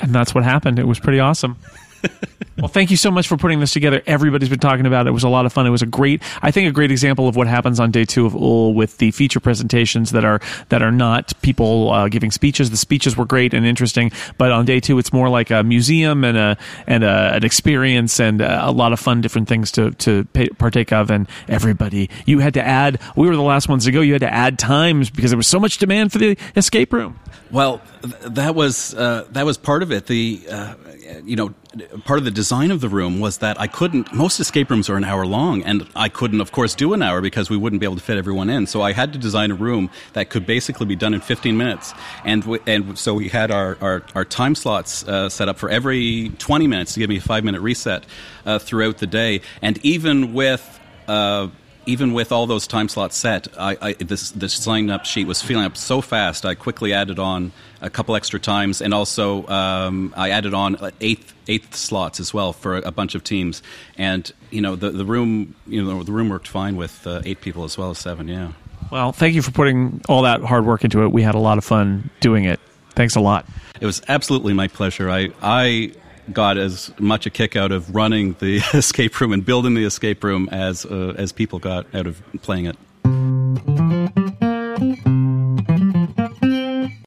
And 0.00 0.14
that's 0.14 0.34
what 0.34 0.44
happened. 0.44 0.78
It 0.78 0.86
was 0.86 0.98
pretty 0.98 1.20
awesome. 1.20 1.58
well, 2.58 2.68
thank 2.68 2.90
you 2.90 2.96
so 2.96 3.10
much 3.10 3.28
for 3.28 3.36
putting 3.36 3.60
this 3.60 3.72
together. 3.72 4.02
Everybody's 4.06 4.48
been 4.48 4.58
talking 4.58 4.86
about 4.86 5.06
it. 5.06 5.10
It 5.10 5.12
was 5.12 5.24
a 5.24 5.28
lot 5.28 5.44
of 5.44 5.52
fun. 5.52 5.66
It 5.66 5.70
was 5.70 5.82
a 5.82 5.86
great, 5.86 6.22
I 6.40 6.50
think, 6.50 6.68
a 6.68 6.72
great 6.72 6.90
example 6.90 7.28
of 7.28 7.36
what 7.36 7.46
happens 7.46 7.78
on 7.78 7.90
day 7.90 8.04
two 8.04 8.24
of 8.24 8.32
Úll 8.32 8.74
with 8.74 8.96
the 8.98 9.10
feature 9.10 9.40
presentations 9.40 10.12
that 10.12 10.24
are 10.24 10.40
that 10.70 10.82
are 10.82 10.92
not 10.92 11.34
people 11.42 11.90
uh, 11.90 12.08
giving 12.08 12.30
speeches. 12.30 12.70
The 12.70 12.76
speeches 12.76 13.16
were 13.16 13.26
great 13.26 13.52
and 13.52 13.66
interesting, 13.66 14.10
but 14.38 14.52
on 14.52 14.64
day 14.64 14.80
two, 14.80 14.98
it's 14.98 15.12
more 15.12 15.28
like 15.28 15.50
a 15.50 15.62
museum 15.62 16.24
and 16.24 16.38
a 16.38 16.56
and 16.86 17.04
a, 17.04 17.34
an 17.34 17.44
experience 17.44 18.18
and 18.18 18.40
a 18.40 18.70
lot 18.70 18.92
of 18.92 19.00
fun, 19.00 19.20
different 19.20 19.48
things 19.48 19.70
to 19.72 19.90
to 19.92 20.24
pay, 20.32 20.48
partake 20.48 20.92
of. 20.92 21.10
And 21.10 21.28
everybody, 21.48 22.08
you 22.24 22.38
had 22.38 22.54
to 22.54 22.62
add. 22.62 23.00
We 23.16 23.28
were 23.28 23.36
the 23.36 23.42
last 23.42 23.68
ones 23.68 23.84
to 23.84 23.92
go. 23.92 24.00
You 24.00 24.14
had 24.14 24.22
to 24.22 24.32
add 24.32 24.58
times 24.58 25.10
because 25.10 25.30
there 25.30 25.38
was 25.38 25.46
so 25.46 25.60
much 25.60 25.78
demand 25.78 26.12
for 26.12 26.18
the 26.18 26.38
escape 26.56 26.92
room. 26.92 27.20
Well, 27.50 27.82
th- 28.02 28.14
that 28.22 28.54
was 28.54 28.94
uh, 28.94 29.26
that 29.32 29.44
was 29.44 29.58
part 29.58 29.82
of 29.82 29.92
it. 29.92 30.06
The 30.06 30.42
uh, 30.50 30.74
you 31.24 31.36
know 31.36 31.54
part 32.04 32.18
of 32.18 32.24
the 32.24 32.30
design 32.30 32.70
of 32.70 32.80
the 32.80 32.88
room 32.88 33.20
was 33.20 33.38
that 33.38 33.60
I 33.60 33.66
couldn't. 33.66 34.12
Most 34.12 34.40
escape 34.40 34.70
rooms 34.70 34.88
are 34.88 34.96
an 34.96 35.04
hour 35.04 35.26
long, 35.26 35.62
and 35.62 35.86
I 35.94 36.08
couldn't, 36.08 36.40
of 36.40 36.52
course, 36.52 36.74
do 36.74 36.92
an 36.92 37.02
hour 37.02 37.20
because 37.20 37.50
we 37.50 37.56
wouldn't 37.56 37.80
be 37.80 37.86
able 37.86 37.96
to 37.96 38.02
fit 38.02 38.18
everyone 38.18 38.50
in. 38.50 38.66
So 38.66 38.82
I 38.82 38.92
had 38.92 39.12
to 39.12 39.18
design 39.18 39.50
a 39.50 39.54
room 39.54 39.90
that 40.12 40.30
could 40.30 40.46
basically 40.46 40.86
be 40.86 40.96
done 40.96 41.14
in 41.14 41.20
15 41.20 41.56
minutes, 41.56 41.94
and 42.24 42.44
and 42.66 42.98
so 42.98 43.14
we 43.14 43.28
had 43.28 43.50
our 43.50 43.76
our, 43.80 44.02
our 44.14 44.24
time 44.24 44.54
slots 44.54 45.06
uh, 45.06 45.28
set 45.28 45.48
up 45.48 45.58
for 45.58 45.68
every 45.68 46.30
20 46.38 46.66
minutes 46.66 46.94
to 46.94 47.00
give 47.00 47.08
me 47.08 47.18
a 47.18 47.20
five 47.20 47.44
minute 47.44 47.60
reset 47.60 48.04
uh, 48.44 48.58
throughout 48.58 48.98
the 48.98 49.06
day, 49.06 49.40
and 49.62 49.78
even 49.84 50.32
with 50.32 50.80
uh, 51.08 51.48
even 51.86 52.12
with 52.12 52.32
all 52.32 52.46
those 52.46 52.66
time 52.66 52.88
slots 52.88 53.16
set, 53.16 53.48
I, 53.58 53.76
I, 53.80 53.92
this 53.94 54.30
this 54.32 54.54
sign 54.54 54.90
up 54.90 55.04
sheet 55.04 55.26
was 55.26 55.40
filling 55.40 55.64
up 55.64 55.76
so 55.76 56.00
fast. 56.00 56.44
I 56.44 56.54
quickly 56.54 56.92
added 56.92 57.18
on 57.18 57.52
a 57.80 57.88
couple 57.88 58.16
extra 58.16 58.40
times, 58.40 58.82
and 58.82 58.92
also 58.92 59.46
um, 59.46 60.12
I 60.16 60.30
added 60.30 60.52
on 60.52 60.76
eighth 61.00 61.32
eighth 61.48 61.74
slots 61.76 62.20
as 62.20 62.34
well 62.34 62.52
for 62.52 62.76
a 62.76 62.90
bunch 62.90 63.14
of 63.14 63.24
teams. 63.24 63.62
And 63.96 64.30
you 64.50 64.60
know 64.60 64.76
the 64.76 64.90
the 64.90 65.04
room 65.04 65.54
you 65.66 65.82
know 65.82 66.02
the 66.02 66.12
room 66.12 66.28
worked 66.28 66.48
fine 66.48 66.76
with 66.76 67.06
uh, 67.06 67.22
eight 67.24 67.40
people 67.40 67.64
as 67.64 67.78
well 67.78 67.90
as 67.90 67.98
seven. 67.98 68.28
Yeah. 68.28 68.52
Well, 68.90 69.12
thank 69.12 69.34
you 69.34 69.42
for 69.42 69.50
putting 69.50 70.02
all 70.08 70.22
that 70.22 70.42
hard 70.42 70.64
work 70.64 70.84
into 70.84 71.02
it. 71.02 71.08
We 71.08 71.22
had 71.22 71.34
a 71.34 71.40
lot 71.40 71.58
of 71.58 71.64
fun 71.64 72.10
doing 72.20 72.44
it. 72.44 72.60
Thanks 72.90 73.16
a 73.16 73.20
lot. 73.20 73.46
It 73.80 73.86
was 73.86 74.00
absolutely 74.08 74.52
my 74.54 74.68
pleasure. 74.68 75.10
I 75.10 75.30
I 75.42 75.92
got 76.32 76.58
as 76.58 76.92
much 76.98 77.26
a 77.26 77.30
kick 77.30 77.56
out 77.56 77.72
of 77.72 77.94
running 77.94 78.34
the 78.40 78.56
escape 78.74 79.20
room 79.20 79.32
and 79.32 79.44
building 79.44 79.74
the 79.74 79.84
escape 79.84 80.22
room 80.24 80.48
as 80.50 80.84
uh, 80.86 81.14
as 81.16 81.32
people 81.32 81.58
got 81.58 81.86
out 81.94 82.06
of 82.06 82.22
playing 82.42 82.66
it. 82.66 84.45